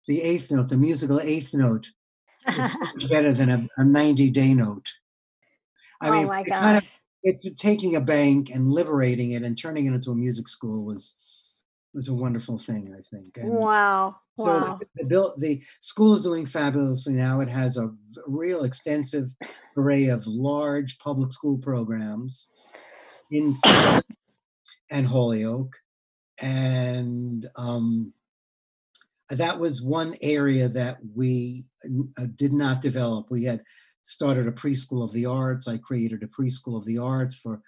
[0.09, 1.91] The eighth note, the musical eighth note,
[2.49, 2.75] is
[3.11, 4.93] better than a, a ninety day note."
[6.01, 9.57] I oh mean, my it kind of it, taking a bank and liberating it and
[9.57, 11.17] turning it into a music school was
[11.97, 13.39] was a wonderful thing, I think.
[13.39, 14.17] And Wow.
[14.39, 14.79] so Wow.
[14.79, 17.41] the, the, build, the school is doing fabulously now.
[17.41, 17.91] It has a
[18.29, 19.31] real extensive
[19.77, 22.49] array of large public school programs.
[23.33, 23.53] in
[24.91, 25.75] and Holyoke,
[26.39, 28.13] and um,
[29.31, 31.65] that was one area that we
[32.19, 33.29] uh, did not develop.
[33.31, 33.63] We had
[34.05, 35.67] started a preschool of the arts.
[35.67, 37.61] I created a preschool of the arts for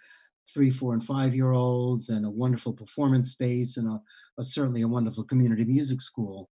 [0.52, 4.00] three, four, and five year olds, and a wonderful performance space, and a,
[4.38, 6.50] a certainly a wonderful community music school.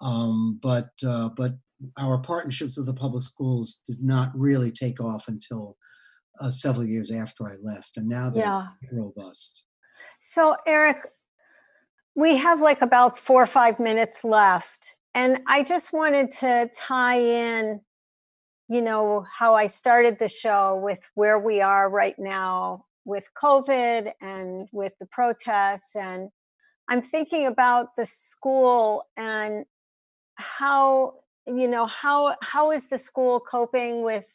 [0.00, 1.54] Um, but uh, but
[1.96, 5.76] our partnerships with the public schools did not really take off until
[6.40, 8.66] uh, several years after I left, and now they're Yeah.
[8.92, 9.64] robust.
[10.20, 10.98] So, Eric,
[12.14, 14.96] we have like about four or five minutes left.
[15.14, 17.80] And I just wanted to tie in,
[18.68, 24.12] you know, how I started the show with where we are right now with COVID
[24.20, 25.96] and with the protests.
[25.96, 26.28] And
[26.88, 29.64] I'm thinking about the school and
[30.36, 31.14] how,
[31.46, 34.26] you know, how how is the school coping with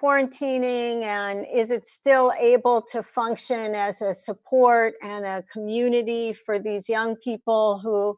[0.00, 6.58] quarantining and is it still able to function as a support and a community for
[6.58, 8.16] these young people who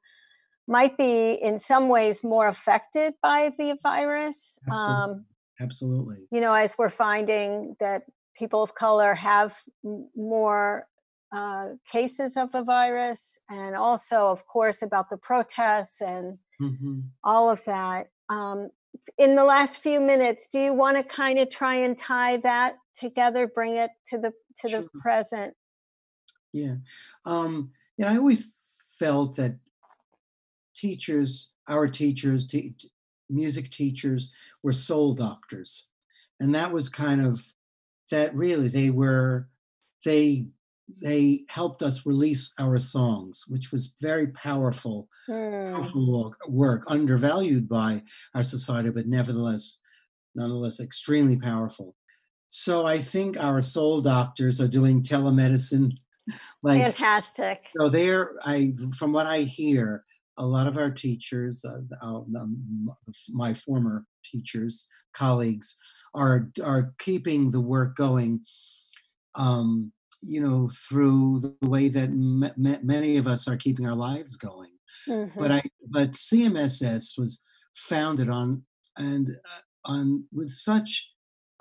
[0.69, 5.03] might be in some ways more affected by the virus Absolutely.
[5.03, 5.27] um,
[5.61, 6.19] Absolutely.
[6.31, 8.03] you know as we're finding that
[8.35, 9.59] people of color have
[10.17, 10.87] more
[11.33, 17.51] uh, cases of the virus and also of course about the protests and hmm all
[17.51, 18.09] of that.
[18.29, 18.71] Um,
[19.19, 22.77] in the last few minutes, do you want to kind of try and tie that
[22.95, 25.55] together, bring it to the to the present?
[26.53, 26.77] Yeah.
[27.27, 29.59] Um, you know, I always felt that
[30.75, 32.75] teachers, our teachers, te-
[33.31, 34.31] music teachers,
[34.63, 35.89] were soul doctors.
[36.41, 37.45] And that was kind of
[38.13, 39.49] that really they were
[40.05, 40.47] they
[41.03, 47.69] they helped us release our songs, which was very powerful, Hmm, powerful work, work, undervalued
[47.69, 48.03] by
[48.35, 49.79] our society, but nevertheless,
[50.35, 51.97] nonetheless, extremely powerful.
[52.49, 55.97] So I think our soul doctors are doing telemedicine,
[56.63, 57.71] like Fantastic.
[57.79, 60.05] so they're I from what I hear,
[60.43, 62.91] a lot of our teachers, uh, uh, um,
[63.31, 65.77] my former teachers, colleagues,
[66.15, 68.41] are are keeping the work going.
[69.37, 69.93] Um,
[70.25, 74.71] you know, through the way that many of us are keeping our lives going.
[75.09, 75.33] Mhm.
[75.37, 77.43] But I, but CMSS was
[77.75, 78.65] founded on
[78.97, 81.11] and uh, on with such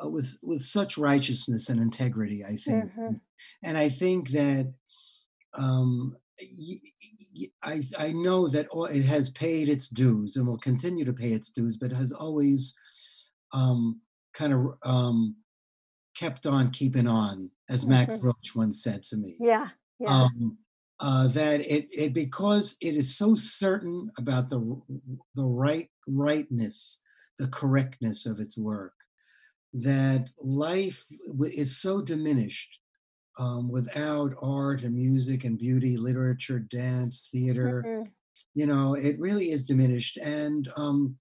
[0.04, 2.44] uh, with with such righteousness and integrity.
[2.46, 3.22] I think, Mhm.
[3.64, 4.74] and I think that
[5.54, 6.16] um,
[7.64, 11.32] I I know that all, it has paid its dues and will continue to pay
[11.32, 12.76] its dues, but has always
[13.54, 14.02] um,
[14.34, 15.36] kind of um,
[16.16, 18.24] kept on keeping on, as Max Mhm.
[18.24, 19.38] Roach once said to me.
[19.40, 19.70] Yeah.
[20.00, 20.24] Yeah.
[20.24, 20.58] Um,
[21.00, 24.60] uh, that it, it because it is so certain about the
[25.36, 27.02] the right rightness,
[27.40, 28.94] the correctness of its work,
[29.74, 31.04] that life
[31.40, 32.81] is so diminished
[33.40, 37.90] um, without art and music and beauty, literature, dance, theater.
[37.90, 38.12] Mhm.
[38.54, 41.18] You know, it really is diminished, and um,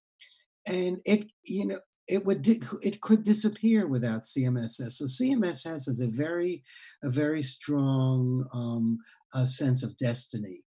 [0.66, 4.98] and it you know it would di- it could disappear without CMSS.
[4.98, 6.62] So CMSS has a very
[7.02, 8.98] a very strong um,
[9.34, 10.64] a sense of destiny,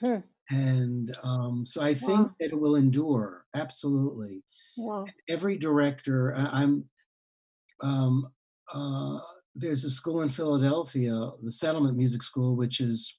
[0.00, 0.22] Hmm.
[0.50, 2.36] and um, so I think Wow.
[2.40, 4.44] that it will endure absolutely.
[4.76, 5.14] Wow.
[5.28, 6.90] Every director, I- I'm
[7.82, 8.28] um,
[8.72, 9.20] uh,
[9.54, 13.18] there's a school in Philadelphia, the Settlement Music School, which is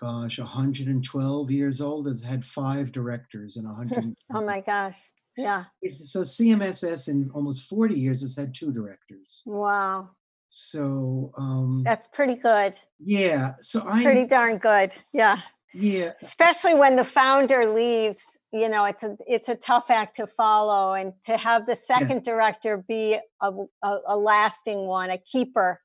[0.00, 5.10] gosh 112 years old has had five directors and 100 Oh my gosh.
[5.36, 5.64] Yeah.
[6.02, 10.10] so cmss in almost 40 years has had two directors Wow.
[10.48, 12.74] so um That's pretty good.
[13.00, 14.94] yeah so i pretty darn good.
[15.12, 15.40] Yeah.
[15.74, 16.12] Yeah.
[16.22, 20.94] Especially when the founder leaves you know it's a it's a tough act to follow
[20.94, 23.52] and to have the second director be a,
[23.82, 25.80] a, a lasting one a keeper.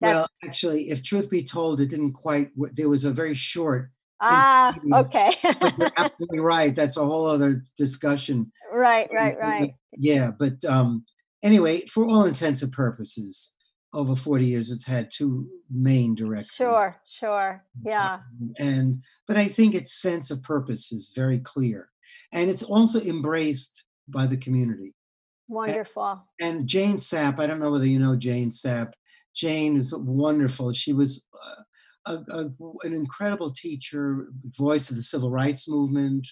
[0.00, 3.90] Well actually if truth be told it didn't quite there was a very short
[4.20, 5.34] ah okay.
[5.42, 8.50] you're absolutely right that's a whole other discussion.
[8.72, 9.74] Right right right.
[9.96, 11.04] yeah but um
[11.42, 13.53] anyway for all intents and purposes
[13.94, 17.64] over 40 years it's had two main directors sure sure.
[17.82, 18.20] Yeah.
[18.58, 21.88] and but i think its sense of purpose is very clear
[22.32, 24.94] and it's also embraced by the community.
[25.48, 26.22] Wonderful.
[26.40, 28.92] and jane sapp i don't know whether you know jane sapp
[29.34, 30.72] jane is wonderful.
[30.72, 31.62] She was uh,
[32.06, 32.44] a, a,
[32.84, 36.26] an incredible teacher voice of the civil rights movement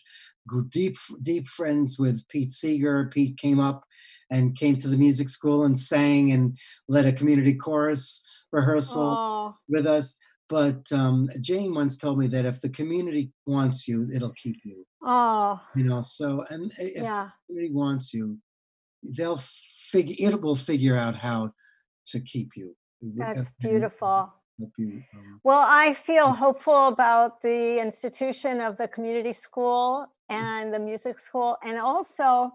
[0.71, 3.09] deep deep friends with pete seeger.
[3.13, 3.85] Pete came up
[4.33, 6.59] and came to the music school and sang and
[6.89, 10.17] led a community chorus rehearsal oh with us.
[10.49, 14.85] But um, Jane once told me that if the community wants you, it'll keep you.
[15.03, 18.39] oh You know, so and if yeah the community wants you,
[19.17, 19.43] they'll
[19.93, 21.53] figure it will figure out how
[22.09, 22.75] to keep you.
[23.03, 24.33] That's you- beautiful.
[24.79, 30.79] you, um, Well, I feel hopeful about the institution of the community school and the
[30.79, 31.57] music school.
[31.65, 32.53] And also,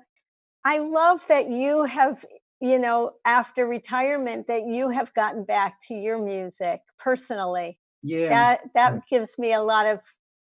[0.68, 2.26] I love that you have,
[2.60, 7.80] you know, after retirement, that you have gotten back to your music personally.
[8.04, 10.02] Yeah, That that gives me a lot of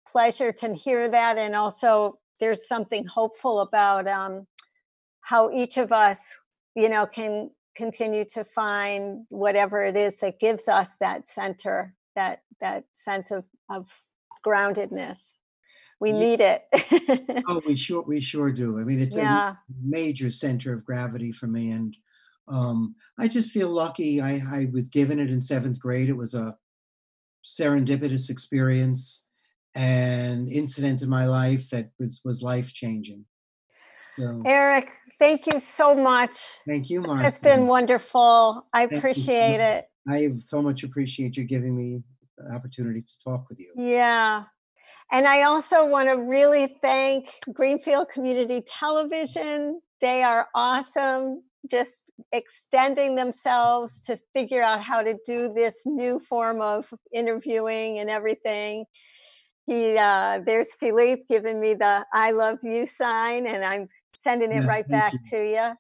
[0.07, 1.39] pleasure to hear that.
[1.39, 4.47] And also there's something hopeful about um,
[5.23, 6.39] how each of us,
[6.77, 12.43] you know, can continue to find whatever it is that gives us that center, that
[12.61, 13.93] that sense of of
[14.47, 15.39] groundedness.
[16.03, 17.43] We Ye- need it.
[17.49, 18.81] oh, we sure we sure do.
[18.81, 21.97] I mean, it's a major center of gravity for me, and
[22.49, 24.21] um, I just feel lucky.
[24.21, 26.09] I, I was given it in seventh grade.
[26.09, 26.57] It was a
[27.45, 29.29] serendipitous experience
[29.77, 33.25] and incident in my life that was was life changing.
[34.19, 34.91] So Eric,
[35.21, 36.37] thank you so much.
[36.67, 37.23] thank you, Martha.
[37.23, 38.67] has been wonderful.
[38.73, 39.69] I you so appreciate much.
[39.69, 39.89] it.
[40.09, 42.03] I so much appreciate you giving me
[42.37, 43.73] the opportunity to talk with you.
[43.77, 44.47] Yeah.
[45.13, 49.83] And I also want to really thank Greenfield Community Television.
[50.01, 56.63] They are awesome, just extending themselves to figure out how to do this new form
[56.63, 58.87] of interviewing and everything.
[59.67, 64.57] He, uh, there's Philippe giving me the I love you sign, and I'm sending it
[64.57, 65.19] Yes, right back you.
[65.31, 65.73] to you.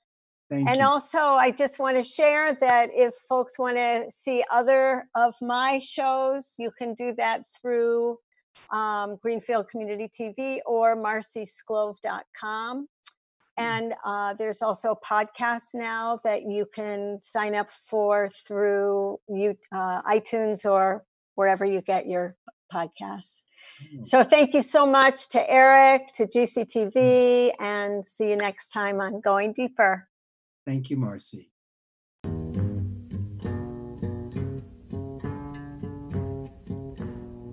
[0.50, 0.86] Thank And you.
[0.86, 5.78] also, I just want to share that if folks want to see other of my
[5.78, 8.18] shows, you can do that through
[8.70, 12.88] um, Greenfield Community TV or marcysclove.com.
[13.58, 20.02] And uh, there's also podcasts now that you can sign up for through you, uh,
[20.02, 22.36] iTunes or wherever you get your
[22.72, 23.42] podcasts.
[23.82, 29.00] Oh, So thank you so much to Eric, to GCTV, and see you next time
[29.00, 30.08] on Going Deeper.
[30.66, 31.50] Thank you, Marcy.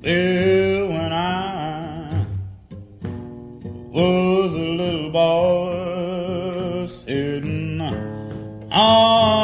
[0.02, 0.39] Well,
[4.00, 9.39] was a little boy sitting on